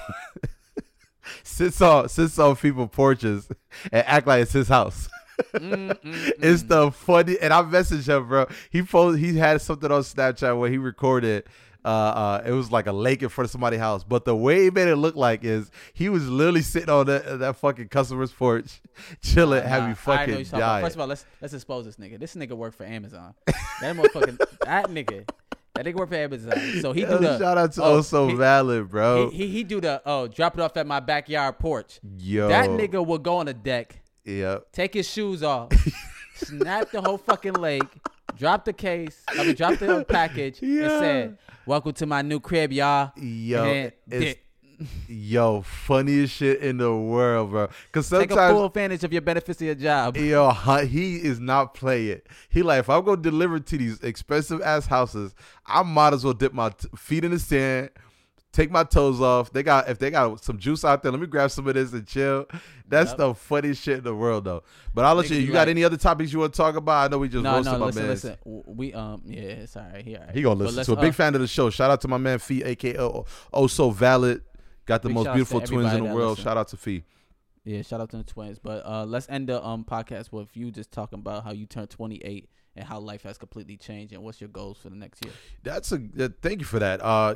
[1.44, 3.48] sits on sits on people porches
[3.92, 5.10] and act like it's his house.
[5.54, 8.48] it's the funny, and I messaged him, bro.
[8.70, 11.46] He posted, he had something on Snapchat where he recorded.
[11.90, 14.66] Uh, uh, it was like a lake in front of somebody's house, but the way
[14.66, 18.32] he made it look like is he was literally sitting on that, that fucking customer's
[18.32, 18.80] porch,
[19.24, 20.82] chilling, Nah, having I know fucking about.
[20.84, 22.20] First of all, let's let's expose this nigga.
[22.20, 23.34] This nigga work for Amazon.
[23.82, 25.28] That motherfucking that nigga.
[25.74, 26.54] That nigga work for Amazon.
[26.82, 29.32] So he do the shout out to oh, Oh So he- Valid, bro.
[29.32, 32.00] He, he he do the oh drop it off at my backyard porch.
[32.20, 34.72] Yo, That nigga will go on the deck, Yep.
[34.74, 35.72] take his shoes off,
[36.36, 37.88] snap the whole fucking leg,
[38.38, 42.72] drop the case, I mean drop the package, and said, "Welcome to my new crib,
[42.72, 44.40] y'all." yo, and it's
[45.08, 47.70] yo funniest shit in the world, bro.
[47.88, 50.16] Because sometimes take a full advantage of your benefits of your job.
[50.16, 50.52] Yo,
[50.86, 52.10] he is not playing.
[52.10, 52.28] It.
[52.50, 56.34] He like, if I'm gonna deliver to these expensive ass houses, I might as well
[56.34, 57.90] dip my t- feet in the sand,
[58.52, 59.52] take my toes off.
[59.52, 61.94] They got if they got some juice out there, let me grab some of this
[61.94, 62.46] and chill.
[62.88, 63.18] That's Yep.
[63.18, 64.64] the funniest shit in the world, though.
[64.94, 65.38] But I'll let you.
[65.38, 67.06] You got like- any other topics you want to talk about?
[67.06, 68.10] I know we just No, roasted no, my listen, man.
[68.10, 68.38] listen.
[68.46, 70.04] We um, yeah, it's all right.
[70.04, 70.36] He all right.
[70.36, 71.70] He gonna listen to a big uh, fan of the show.
[71.70, 74.42] Shout out to my man Fee, aka oh, oh so valid.
[74.86, 76.32] Got the most beautiful twins in the world.
[76.32, 76.46] listen.
[76.46, 77.04] Shout out to Fee.
[77.66, 78.58] Yeah, shout out to the twins.
[78.58, 81.90] But uh, let's end the um podcast with you just talking about how you turned
[81.92, 85.34] 28 and how life has completely changed and what's your goals for the next year.
[85.64, 87.02] That's a uh, thank you for that.
[87.04, 87.36] Uh,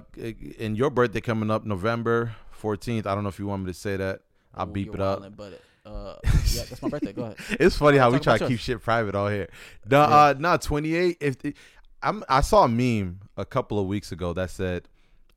[0.59, 3.05] and your birthday coming up November fourteenth.
[3.05, 4.21] I don't know if you want me to say that.
[4.55, 5.21] I'll Ooh, beep it up.
[5.35, 7.11] but uh, yeah, that's my birthday.
[7.11, 7.37] Go ahead.
[7.59, 9.49] It's funny how we try to keep shit private all here.
[9.89, 11.17] No, uh, no, twenty eight.
[11.19, 11.35] If
[12.01, 14.87] I'm, I saw a meme a couple of weeks ago that said,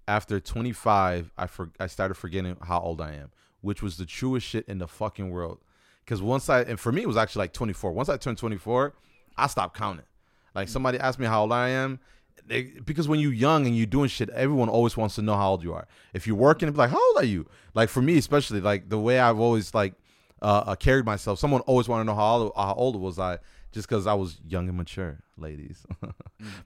[0.07, 4.07] after twenty five, I for, I started forgetting how old I am, which was the
[4.07, 5.59] truest shit in the fucking world.
[6.05, 7.91] Because once I and for me it was actually like twenty four.
[7.91, 8.95] Once I turned twenty four,
[9.37, 10.07] I stopped counting.
[10.55, 12.01] Like somebody asked me how old I am.
[12.47, 15.51] They, because when you're young and you're doing shit, everyone always wants to know how
[15.51, 15.87] old you are.
[16.15, 17.47] If you're working, it's like, how old are you?
[17.75, 19.95] Like for me, especially, like the way I've always like
[20.41, 21.39] uh, uh, carried myself.
[21.39, 23.39] Someone always wanted to know how old, how old was I,
[23.73, 25.85] just because I was young and mature, ladies.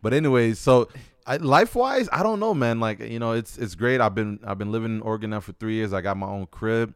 [0.03, 0.89] But anyways, so
[1.27, 2.81] I, life wise, I don't know, man.
[2.81, 4.01] Like you know, it's it's great.
[4.01, 5.93] I've been I've been living in Oregon now for three years.
[5.93, 6.95] I got my own crib.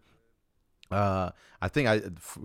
[0.95, 1.30] Uh,
[1.61, 2.03] I think I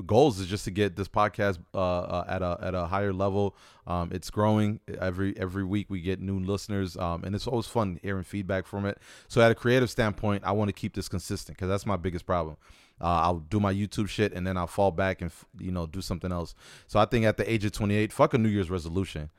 [0.08, 3.56] goals is just to get this podcast uh, uh, at a at a higher level.
[3.86, 5.88] Um, it's growing every every week.
[5.90, 8.98] We get new listeners, um, and it's always fun hearing feedback from it.
[9.28, 12.26] So at a creative standpoint, I want to keep this consistent because that's my biggest
[12.26, 12.58] problem.
[13.00, 16.02] Uh, I'll do my YouTube shit and then I'll fall back and you know do
[16.02, 16.56] something else.
[16.88, 19.30] So I think at the age of 28, fuck a New Year's resolution.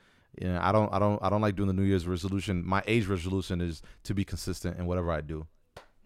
[0.40, 2.64] You know, I don't I don't I don't like doing the New Year's resolution.
[2.64, 5.48] My age resolution is to be consistent in whatever I do.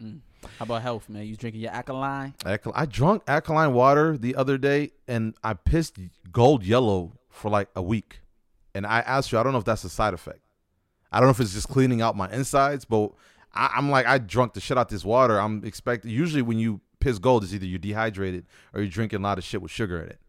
[0.01, 0.19] Mm.
[0.59, 1.25] How about health, man?
[1.25, 2.33] You drinking your alkaline?
[2.39, 5.97] Alkal- I drunk alkaline water the other day and I pissed
[6.31, 8.19] gold yellow for like a week.
[8.73, 10.39] And I asked you, I don't know if that's a side effect.
[11.11, 13.11] I don't know if it's just cleaning out my insides, but
[13.53, 15.39] I, I'm like, I drunk the shit out this water.
[15.39, 19.23] I'm expecting, usually when you piss gold, it's either you're dehydrated or you're drinking a
[19.23, 20.19] lot of shit with sugar in it.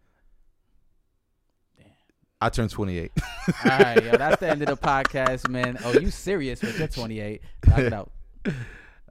[2.41, 3.13] I turned 28.
[3.17, 5.79] All right, yo, that's the end of the podcast, man.
[5.85, 7.41] Oh, you serious with your 28?
[7.67, 8.13] Knock it out.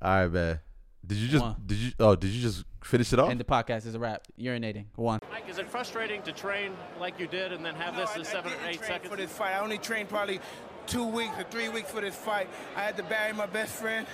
[0.01, 0.59] All right, man.
[1.05, 1.55] Did you just, One.
[1.65, 3.29] did you, oh, did you just finish it off?
[3.29, 4.23] End the podcast is a wrap.
[4.39, 4.85] Urinating.
[4.95, 5.19] One.
[5.31, 8.25] Mike, is it frustrating to train like you did and then have this No, in
[8.25, 9.11] I- I seven or eight train seconds?
[9.11, 10.39] For this fight, I only trained probably
[10.87, 12.47] two weeks or three weeks for this fight.
[12.75, 14.07] I had to bury my best friend,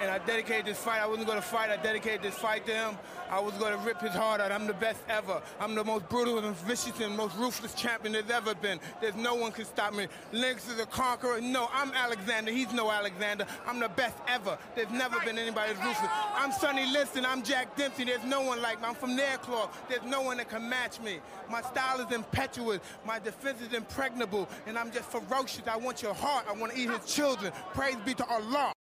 [0.00, 1.00] and I dedicated this fight.
[1.00, 1.70] I wasn't going to fight.
[1.70, 2.98] I dedicated this fight to him.
[3.30, 4.52] I was going to rip his heart out.
[4.52, 5.40] I'm the best ever.
[5.58, 8.78] I'm the most brutal and vicious and most ruthless champion there's ever been.
[9.00, 10.06] There's no one can stop me.
[10.32, 11.40] Lennox is a conqueror.
[11.40, 12.52] No, I'm Alexander.
[12.52, 13.46] He's no Alexander.
[13.66, 14.58] I'm the best ever.
[14.74, 16.10] There's never been anybody as ruthless.
[16.34, 17.24] I'm Sonny Liston.
[17.24, 18.04] I'm Jack Dempsey.
[18.04, 18.88] There's no one like me.
[18.88, 19.68] I'm from Nairclaw.
[19.88, 21.18] There's no one that can match me.
[21.50, 22.80] My style is impetuous.
[23.06, 24.48] My defense is impregnable.
[24.66, 25.66] And I'm just ferocious.
[25.66, 26.44] I want your heart.
[26.48, 27.52] I want to eat his children.
[27.72, 28.72] Praise be to Allah.